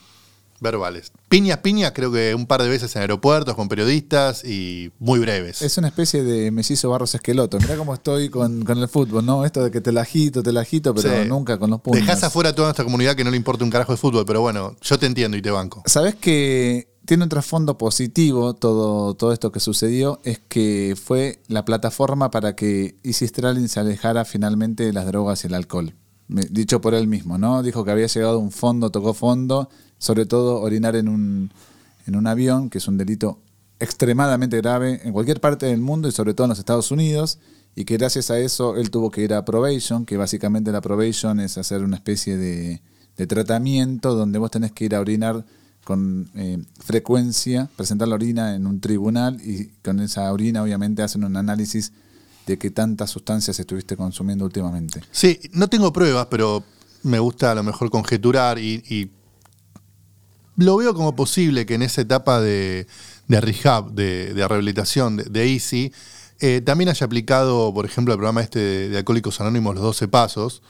Verbales. 0.62 1.12
Piñas, 1.28 1.58
piñas, 1.58 1.92
creo 1.94 2.10
que 2.12 2.34
un 2.34 2.46
par 2.46 2.62
de 2.62 2.68
veces 2.68 2.94
en 2.96 3.02
aeropuertos 3.02 3.54
con 3.54 3.68
periodistas 3.68 4.44
y 4.44 4.90
muy 4.98 5.18
breves. 5.18 5.60
Es 5.60 5.76
una 5.76 5.88
especie 5.88 6.22
de 6.22 6.50
mellizo 6.50 6.88
Barros 6.88 7.14
Esqueloto. 7.14 7.58
Mirá 7.58 7.76
cómo 7.76 7.92
estoy 7.92 8.30
con, 8.30 8.64
con 8.64 8.78
el 8.78 8.88
fútbol, 8.88 9.26
¿no? 9.26 9.44
Esto 9.44 9.64
de 9.64 9.70
que 9.70 9.80
te 9.80 9.92
la 9.92 10.02
agito, 10.02 10.42
te 10.42 10.52
la 10.52 10.60
agito, 10.60 10.94
pero 10.94 11.10
Sí. 11.22 11.28
nunca 11.28 11.58
con 11.58 11.70
los 11.70 11.80
puños. 11.80 12.00
Dejás 12.06 12.22
afuera 12.22 12.50
a 12.50 12.54
toda 12.54 12.68
nuestra 12.68 12.84
comunidad 12.84 13.16
que 13.16 13.24
no 13.24 13.30
le 13.30 13.36
importa 13.36 13.64
un 13.64 13.70
carajo 13.70 13.92
de 13.92 13.98
fútbol, 13.98 14.24
pero 14.24 14.40
bueno, 14.40 14.76
yo 14.80 14.98
te 14.98 15.06
entiendo 15.06 15.36
y 15.36 15.42
te 15.42 15.50
banco. 15.50 15.82
Sabes 15.86 16.14
que 16.14 16.88
tiene 17.04 17.24
un 17.24 17.28
trasfondo 17.28 17.76
positivo 17.78 18.54
todo, 18.54 19.14
todo 19.14 19.32
esto 19.32 19.50
que 19.50 19.58
sucedió, 19.58 20.20
es 20.22 20.38
que 20.48 20.94
fue 21.02 21.42
la 21.48 21.64
plataforma 21.64 22.30
para 22.30 22.54
que 22.54 22.94
Easy 23.02 23.26
Stralin 23.26 23.68
se 23.68 23.80
alejara 23.80 24.24
finalmente 24.24 24.84
de 24.84 24.92
las 24.92 25.06
drogas 25.06 25.42
y 25.42 25.48
el 25.48 25.54
alcohol. 25.54 25.94
Dicho 26.28 26.80
por 26.80 26.94
él 26.94 27.08
mismo, 27.08 27.36
¿no? 27.36 27.62
Dijo 27.62 27.84
que 27.84 27.90
había 27.90 28.06
llegado 28.06 28.34
a 28.34 28.38
un 28.38 28.52
fondo, 28.52 28.90
tocó 28.90 29.12
fondo, 29.12 29.68
sobre 29.98 30.24
todo 30.24 30.60
orinar 30.60 30.96
en 30.96 31.08
un, 31.08 31.50
en 32.06 32.16
un 32.16 32.26
avión, 32.26 32.70
que 32.70 32.78
es 32.78 32.88
un 32.88 32.96
delito 32.96 33.38
extremadamente 33.80 34.56
grave 34.58 35.00
en 35.04 35.12
cualquier 35.12 35.40
parte 35.40 35.66
del 35.66 35.80
mundo 35.80 36.08
y 36.08 36.12
sobre 36.12 36.34
todo 36.34 36.46
en 36.46 36.50
los 36.50 36.58
Estados 36.58 36.90
Unidos, 36.90 37.38
y 37.74 37.84
que 37.84 37.96
gracias 37.96 38.30
a 38.30 38.38
eso 38.38 38.76
él 38.76 38.90
tuvo 38.90 39.10
que 39.10 39.22
ir 39.22 39.34
a 39.34 39.44
probation, 39.44 40.06
que 40.06 40.16
básicamente 40.16 40.72
la 40.72 40.80
probation 40.80 41.40
es 41.40 41.58
hacer 41.58 41.82
una 41.82 41.96
especie 41.96 42.36
de, 42.36 42.80
de 43.16 43.26
tratamiento 43.26 44.14
donde 44.14 44.38
vos 44.38 44.50
tenés 44.50 44.72
que 44.72 44.84
ir 44.84 44.94
a 44.94 45.00
orinar 45.00 45.44
con 45.84 46.30
eh, 46.34 46.62
frecuencia, 46.78 47.68
presentar 47.76 48.08
la 48.08 48.14
orina 48.14 48.54
en 48.54 48.66
un 48.66 48.80
tribunal 48.80 49.40
y 49.42 49.66
con 49.82 50.00
esa 50.00 50.32
orina 50.32 50.62
obviamente 50.62 51.02
hacen 51.02 51.24
un 51.24 51.36
análisis 51.36 51.92
de 52.46 52.58
qué 52.58 52.70
tantas 52.70 53.10
sustancias 53.10 53.58
estuviste 53.58 53.96
consumiendo 53.96 54.44
últimamente. 54.44 55.00
Sí, 55.10 55.38
no 55.52 55.68
tengo 55.68 55.92
pruebas, 55.92 56.26
pero 56.30 56.64
me 57.02 57.18
gusta 57.18 57.52
a 57.52 57.54
lo 57.54 57.62
mejor 57.62 57.90
conjeturar 57.90 58.58
y, 58.58 58.82
y 58.88 59.10
lo 60.56 60.76
veo 60.76 60.94
como 60.94 61.16
posible 61.16 61.66
que 61.66 61.74
en 61.74 61.82
esa 61.82 62.00
etapa 62.00 62.40
de, 62.40 62.86
de 63.28 63.40
rehab, 63.40 63.92
de, 63.92 64.32
rehabilitación 64.34 65.16
de, 65.16 65.24
de 65.24 65.52
Easy, 65.52 65.92
eh, 66.40 66.60
también 66.60 66.90
haya 66.90 67.06
aplicado, 67.06 67.72
por 67.72 67.86
ejemplo, 67.86 68.12
el 68.12 68.18
programa 68.18 68.42
este 68.42 68.88
de, 68.88 68.98
Alcohólicos 68.98 69.40
Anónimos, 69.40 69.74
los 69.74 69.84
12 69.84 70.08
Pasos, 70.08 70.62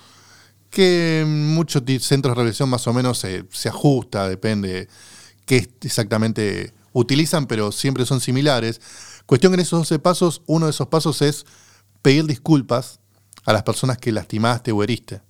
que 0.71 1.25
muchos 1.27 1.83
centros 2.01 2.33
de 2.33 2.35
rehabilitación 2.35 2.69
más 2.69 2.87
o 2.87 2.93
menos 2.93 3.19
se, 3.19 3.45
se 3.51 3.69
ajusta, 3.69 4.29
depende 4.29 4.89
qué 5.45 5.69
exactamente 5.83 6.73
utilizan, 6.93 7.47
pero 7.47 7.73
siempre 7.73 8.07
son 8.07 8.21
similares. 8.21 8.81
Cuestión 9.27 9.53
que 9.53 9.55
en 9.55 9.61
esos 9.61 9.81
12 9.81 9.99
pasos, 9.99 10.43
uno 10.47 10.67
de 10.67 10.71
esos 10.71 10.89
pasos 10.89 11.23
es 11.23 11.47
pedir 12.03 12.27
disculpas 12.27 13.01
a 13.45 13.53
las 13.53 13.63
personas 13.63 13.99
que 13.99 14.13
lastimaste 14.13 14.73
o 14.73 14.83
heriste. 14.83 15.23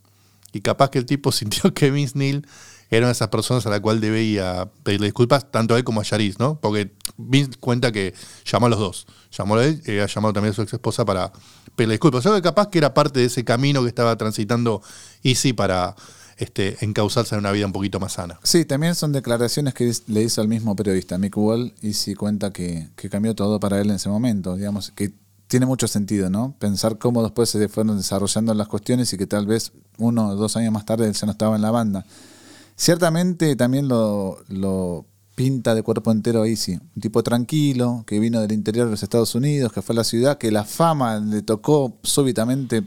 Y 0.52 0.60
capaz 0.60 0.90
que 0.90 0.98
el 0.98 1.06
tipo 1.06 1.32
sintió 1.32 1.72
que 1.74 1.90
Vince 1.90 2.18
Neil 2.18 2.46
era 2.90 3.00
una 3.00 3.08
de 3.08 3.12
esas 3.12 3.28
personas 3.28 3.64
a 3.64 3.70
la 3.70 3.80
cual 3.80 4.00
debía 4.00 4.70
pedirle 4.82 5.06
disculpas, 5.06 5.50
tanto 5.50 5.74
a 5.74 5.78
él 5.78 5.84
como 5.84 6.00
a 6.00 6.04
Yaris, 6.04 6.38
¿no? 6.38 6.60
Porque 6.60 6.92
Vince 7.16 7.58
cuenta 7.58 7.90
que 7.90 8.14
llamó 8.44 8.66
a 8.66 8.68
los 8.68 8.78
dos. 8.78 9.06
Llamó 9.30 9.56
a 9.56 9.64
él 9.64 9.82
y 9.86 9.98
ha 9.98 10.06
llamado 10.06 10.34
también 10.34 10.52
a 10.52 10.54
su 10.54 10.60
ex 10.60 10.74
esposa 10.74 11.04
para 11.06 11.32
pedirle 11.74 11.94
disculpas. 11.94 12.18
O 12.26 12.28
sea 12.28 12.36
que 12.36 12.42
capaz 12.42 12.68
que 12.68 12.78
era 12.78 12.92
parte 12.92 13.20
de 13.20 13.26
ese 13.26 13.44
camino 13.44 13.80
que 13.80 13.88
estaba 13.88 14.16
transitando 14.16 14.82
Easy 15.22 15.54
para 15.54 15.96
este, 16.36 16.84
encauzarse 16.84 17.34
en 17.34 17.40
una 17.40 17.52
vida 17.52 17.66
un 17.66 17.72
poquito 17.72 18.00
más 18.00 18.14
sana. 18.14 18.38
Sí, 18.42 18.64
también 18.64 18.94
son 18.94 19.12
declaraciones 19.12 19.74
que 19.74 19.92
le 20.06 20.22
hizo 20.22 20.40
al 20.40 20.48
mismo 20.48 20.74
periodista, 20.76 21.18
Mick 21.18 21.36
Wall, 21.36 21.74
y 21.82 21.94
sí 21.94 22.14
cuenta 22.14 22.52
que, 22.52 22.88
que 22.96 23.08
cambió 23.08 23.34
todo 23.34 23.60
para 23.60 23.80
él 23.80 23.90
en 23.90 23.96
ese 23.96 24.08
momento, 24.08 24.56
digamos, 24.56 24.90
que 24.90 25.12
tiene 25.52 25.66
mucho 25.66 25.86
sentido, 25.86 26.30
¿no? 26.30 26.54
Pensar 26.58 26.96
cómo 26.96 27.22
después 27.22 27.50
se 27.50 27.68
fueron 27.68 27.98
desarrollando 27.98 28.54
las 28.54 28.68
cuestiones 28.68 29.12
y 29.12 29.18
que 29.18 29.26
tal 29.26 29.46
vez 29.46 29.72
uno 29.98 30.28
o 30.28 30.34
dos 30.34 30.56
años 30.56 30.72
más 30.72 30.86
tarde 30.86 31.06
él 31.06 31.12
ya 31.12 31.26
no 31.26 31.32
estaba 31.32 31.56
en 31.56 31.60
la 31.60 31.70
banda. 31.70 32.06
Ciertamente 32.74 33.54
también 33.54 33.86
lo, 33.86 34.38
lo 34.48 35.04
pinta 35.34 35.74
de 35.74 35.82
cuerpo 35.82 36.10
entero 36.10 36.46
Easy, 36.46 36.72
un 36.74 37.02
tipo 37.02 37.22
tranquilo, 37.22 38.02
que 38.06 38.18
vino 38.18 38.40
del 38.40 38.52
interior 38.52 38.86
de 38.86 38.92
los 38.92 39.02
Estados 39.02 39.34
Unidos, 39.34 39.72
que 39.72 39.82
fue 39.82 39.94
a 39.94 39.96
la 39.96 40.04
ciudad, 40.04 40.38
que 40.38 40.50
la 40.50 40.64
fama 40.64 41.18
le 41.18 41.42
tocó 41.42 41.98
súbitamente 42.02 42.82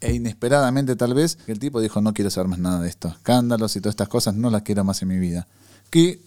e 0.00 0.14
inesperadamente 0.14 0.96
tal 0.96 1.14
vez, 1.14 1.38
el 1.46 1.58
tipo 1.58 1.80
dijo, 1.80 2.00
no 2.00 2.12
quiero 2.12 2.30
saber 2.30 2.48
más 2.48 2.58
nada 2.58 2.80
de 2.80 2.88
estos 2.88 3.12
escándalos 3.12 3.76
y 3.76 3.80
todas 3.80 3.92
estas 3.92 4.08
cosas, 4.08 4.34
no 4.34 4.50
las 4.50 4.62
quiero 4.62 4.84
más 4.84 5.02
en 5.02 5.08
mi 5.08 5.18
vida. 5.18 5.46
Que 5.90 6.20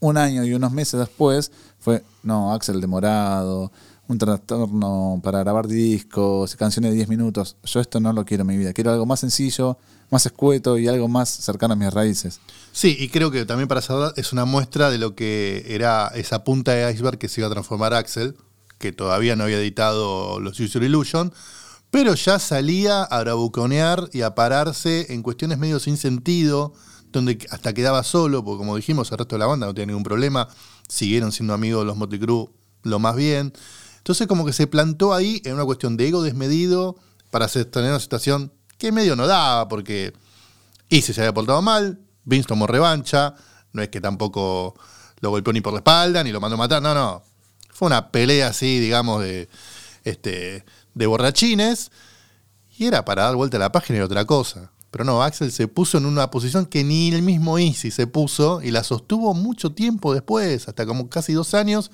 un 0.00 0.16
año 0.16 0.44
y 0.44 0.52
unos 0.52 0.72
meses 0.72 0.98
después 1.00 1.52
fue, 1.78 2.04
no, 2.22 2.52
Axel 2.52 2.80
demorado, 2.80 3.72
un 4.06 4.18
trastorno 4.18 5.20
para 5.22 5.40
grabar 5.40 5.66
discos, 5.66 6.56
canciones 6.56 6.90
de 6.90 6.96
10 6.96 7.08
minutos. 7.08 7.56
Yo 7.64 7.80
esto 7.80 8.00
no 8.00 8.12
lo 8.12 8.24
quiero 8.24 8.42
en 8.42 8.48
mi 8.48 8.56
vida, 8.56 8.72
quiero 8.72 8.92
algo 8.92 9.06
más 9.06 9.20
sencillo, 9.20 9.78
más 10.10 10.26
escueto 10.26 10.78
y 10.78 10.88
algo 10.88 11.08
más 11.08 11.30
cercano 11.30 11.74
a 11.74 11.76
mis 11.76 11.92
raíces. 11.92 12.40
Sí, 12.72 12.96
y 12.98 13.08
creo 13.08 13.30
que 13.30 13.46
también 13.46 13.68
para 13.68 13.80
cerrar 13.80 14.12
es 14.16 14.32
una 14.32 14.44
muestra 14.44 14.90
de 14.90 14.98
lo 14.98 15.14
que 15.14 15.64
era 15.68 16.08
esa 16.14 16.44
punta 16.44 16.72
de 16.72 16.92
iceberg 16.92 17.18
que 17.18 17.28
se 17.28 17.40
iba 17.40 17.48
a 17.48 17.50
transformar 17.50 17.94
Axel, 17.94 18.36
que 18.78 18.92
todavía 18.92 19.36
no 19.36 19.44
había 19.44 19.58
editado 19.58 20.40
los 20.40 20.60
User 20.60 20.82
Illusion, 20.82 21.32
pero 21.94 22.16
ya 22.16 22.40
salía 22.40 23.04
a 23.04 23.20
bravuconear 23.20 24.10
y 24.12 24.22
a 24.22 24.34
pararse 24.34 25.06
en 25.10 25.22
cuestiones 25.22 25.58
medio 25.58 25.78
sin 25.78 25.96
sentido, 25.96 26.74
donde 27.12 27.38
hasta 27.52 27.72
quedaba 27.72 28.02
solo, 28.02 28.44
porque 28.44 28.58
como 28.58 28.74
dijimos, 28.74 29.12
el 29.12 29.18
resto 29.18 29.36
de 29.36 29.38
la 29.38 29.46
banda 29.46 29.66
no 29.66 29.74
tenía 29.74 29.86
ningún 29.86 30.02
problema, 30.02 30.48
siguieron 30.88 31.30
siendo 31.30 31.54
amigos 31.54 31.86
los 31.86 31.96
Motley 31.96 32.20
lo 32.82 32.98
más 32.98 33.14
bien. 33.14 33.52
Entonces 33.98 34.26
como 34.26 34.44
que 34.44 34.52
se 34.52 34.66
plantó 34.66 35.14
ahí 35.14 35.40
en 35.44 35.54
una 35.54 35.64
cuestión 35.64 35.96
de 35.96 36.08
ego 36.08 36.24
desmedido 36.24 36.96
para 37.30 37.46
tener 37.46 37.90
una 37.90 38.00
situación 38.00 38.52
que 38.76 38.90
medio 38.90 39.14
no 39.14 39.28
daba, 39.28 39.68
porque 39.68 40.14
Easy 40.90 41.12
se 41.12 41.20
había 41.20 41.32
portado 41.32 41.62
mal, 41.62 42.00
Vince 42.24 42.48
tomó 42.48 42.66
revancha, 42.66 43.36
no 43.72 43.82
es 43.82 43.88
que 43.90 44.00
tampoco 44.00 44.74
lo 45.20 45.30
golpeó 45.30 45.52
ni 45.52 45.60
por 45.60 45.72
la 45.72 45.78
espalda, 45.78 46.24
ni 46.24 46.32
lo 46.32 46.40
mandó 46.40 46.56
a 46.56 46.58
matar, 46.58 46.82
no, 46.82 46.92
no. 46.92 47.22
Fue 47.72 47.86
una 47.86 48.10
pelea 48.10 48.48
así, 48.48 48.80
digamos, 48.80 49.22
de, 49.22 49.48
este, 50.02 50.64
de 50.94 51.06
borrachines, 51.06 51.90
y 52.78 52.86
era 52.86 53.04
para 53.04 53.24
dar 53.24 53.36
vuelta 53.36 53.56
a 53.56 53.60
la 53.60 53.72
página 53.72 53.98
y 53.98 54.02
otra 54.02 54.24
cosa. 54.24 54.70
Pero 54.90 55.04
no, 55.04 55.22
Axel 55.22 55.50
se 55.50 55.66
puso 55.66 55.98
en 55.98 56.06
una 56.06 56.30
posición 56.30 56.66
que 56.66 56.84
ni 56.84 57.08
el 57.12 57.22
mismo 57.22 57.58
Easy 57.58 57.90
se 57.90 58.06
puso 58.06 58.62
y 58.62 58.70
la 58.70 58.84
sostuvo 58.84 59.34
mucho 59.34 59.72
tiempo 59.72 60.14
después, 60.14 60.68
hasta 60.68 60.86
como 60.86 61.08
casi 61.08 61.32
dos 61.32 61.52
años, 61.54 61.90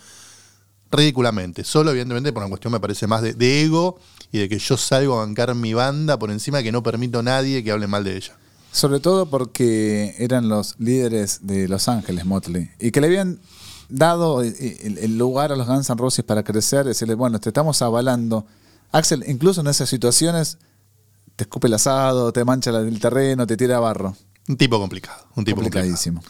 ridículamente. 0.91 1.65
Solo, 1.65 1.91
evidentemente, 1.91 2.33
por 2.33 2.43
una 2.43 2.51
cuestión, 2.51 2.73
me 2.73 2.81
parece 2.81 3.07
más 3.07 3.23
de, 3.23 3.33
de 3.35 3.63
ego 3.63 3.99
y 4.33 4.39
de 4.39 4.49
que 4.49 4.59
yo 4.59 4.77
salgo 4.77 5.15
a 5.21 5.25
bancar 5.25 5.55
mi 5.55 5.73
banda 5.75 6.19
por 6.19 6.31
encima 6.31 6.63
que 6.63 6.73
no 6.73 6.83
permito 6.83 7.21
a 7.21 7.23
nadie 7.23 7.63
que 7.65 7.71
hable 7.71 7.87
mal 7.87 8.05
de 8.05 8.17
ella. 8.17 8.37
Sobre 8.73 9.01
todo 9.01 9.27
porque 9.27 10.15
eran 10.19 10.49
los 10.49 10.77
líderes 10.79 11.41
de 11.43 11.69
Los 11.69 11.89
Ángeles, 11.89 12.25
Motley, 12.25 12.71
y 12.79 12.91
que 12.91 13.01
le 13.01 13.09
habían 13.09 13.41
dado 13.89 14.43
el, 14.43 14.55
el- 14.99 15.19
lugar 15.19 15.51
a 15.53 15.57
los 15.57 15.67
Guns 15.67 15.91
N' 15.91 15.97
Roses 15.99 16.25
para 16.25 16.45
crecer, 16.45 16.87
decirle, 16.87 17.15
bueno, 17.15 17.41
te 17.41 17.49
estamos 17.49 17.83
avalando. 17.83 18.47
Axel, 18.93 19.25
incluso 19.27 19.61
en 19.61 19.69
esas 19.69 19.89
situaciones, 19.89 20.59
te 21.37 21.45
escupe 21.45 21.69
el 21.69 21.75
asado, 21.75 22.33
te 22.33 22.45
mancha 22.45 22.71
el 22.71 23.01
terreno, 23.01 23.47
te 23.47 23.57
tira 23.57 23.79
barro. 23.79 24.17
Un 24.49 24.57
tipo 24.57 24.79
complicado, 24.79 25.27
un 25.37 25.45
tipo 25.45 25.57
complicado. 25.57 25.85
Complicadísimo. 25.85 26.23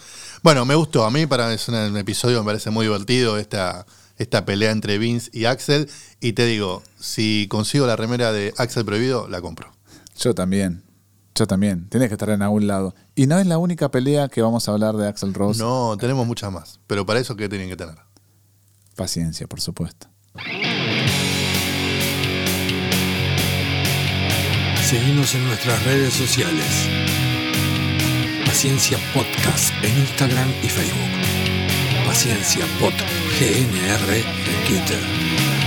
Bueno, 0.43 0.65
me 0.65 0.75
gustó. 0.75 1.05
A 1.05 1.11
mí 1.11 1.27
para 1.27 1.53
es 1.53 1.69
un 1.69 1.97
episodio 1.97 2.41
me 2.41 2.47
parece 2.47 2.71
muy 2.71 2.87
divertido 2.87 3.39
esta, 3.39 3.87
esta 4.19 4.45
pelea 4.45 4.71
entre 4.71 4.99
Vince 4.99 5.31
y 5.33 5.47
Axel. 5.47 5.89
Y 6.21 6.35
te 6.35 6.47
digo, 6.47 6.83
si 6.99 7.47
consigo 7.49 7.87
la 7.87 7.97
remera 7.97 8.33
de 8.33 8.53
Axel 8.57 8.85
Prohibido, 8.85 9.29
la 9.29 9.41
compro. 9.41 9.73
Yo 10.19 10.35
también. 10.35 10.83
Yo 11.35 11.47
también. 11.47 11.89
Tienes 11.89 12.09
que 12.09 12.15
estar 12.15 12.31
en 12.31 12.43
algún 12.43 12.67
lado. 12.67 12.95
Y 13.15 13.27
no 13.27 13.39
es 13.39 13.47
la 13.47 13.59
única 13.59 13.91
pelea 13.91 14.29
que 14.29 14.43
vamos 14.43 14.69
a 14.69 14.73
hablar 14.73 14.97
de 14.97 15.09
Axel 15.09 15.33
Rose. 15.33 15.61
No, 15.61 15.97
tenemos 15.99 16.27
muchas 16.27 16.53
más. 16.53 16.81
Pero 16.87 17.07
para 17.07 17.21
eso, 17.21 17.37
¿qué 17.37 17.49
tienen 17.49 17.69
que 17.69 17.77
tener? 17.77 17.97
Paciencia, 18.97 19.47
por 19.47 19.61
supuesto. 19.61 20.09
Seguimos 24.91 25.37
en 25.37 25.45
nuestras 25.47 25.81
redes 25.85 26.13
sociales. 26.13 26.89
Paciencia 28.45 28.99
Podcast 29.15 29.73
en 29.85 29.97
Instagram 29.97 30.53
y 30.65 30.69
Facebook. 30.69 32.05
Paciencia 32.05 32.67
Pod 32.81 32.95
GNR 33.39 34.17
en 34.17 34.65
Twitter. 34.67 35.60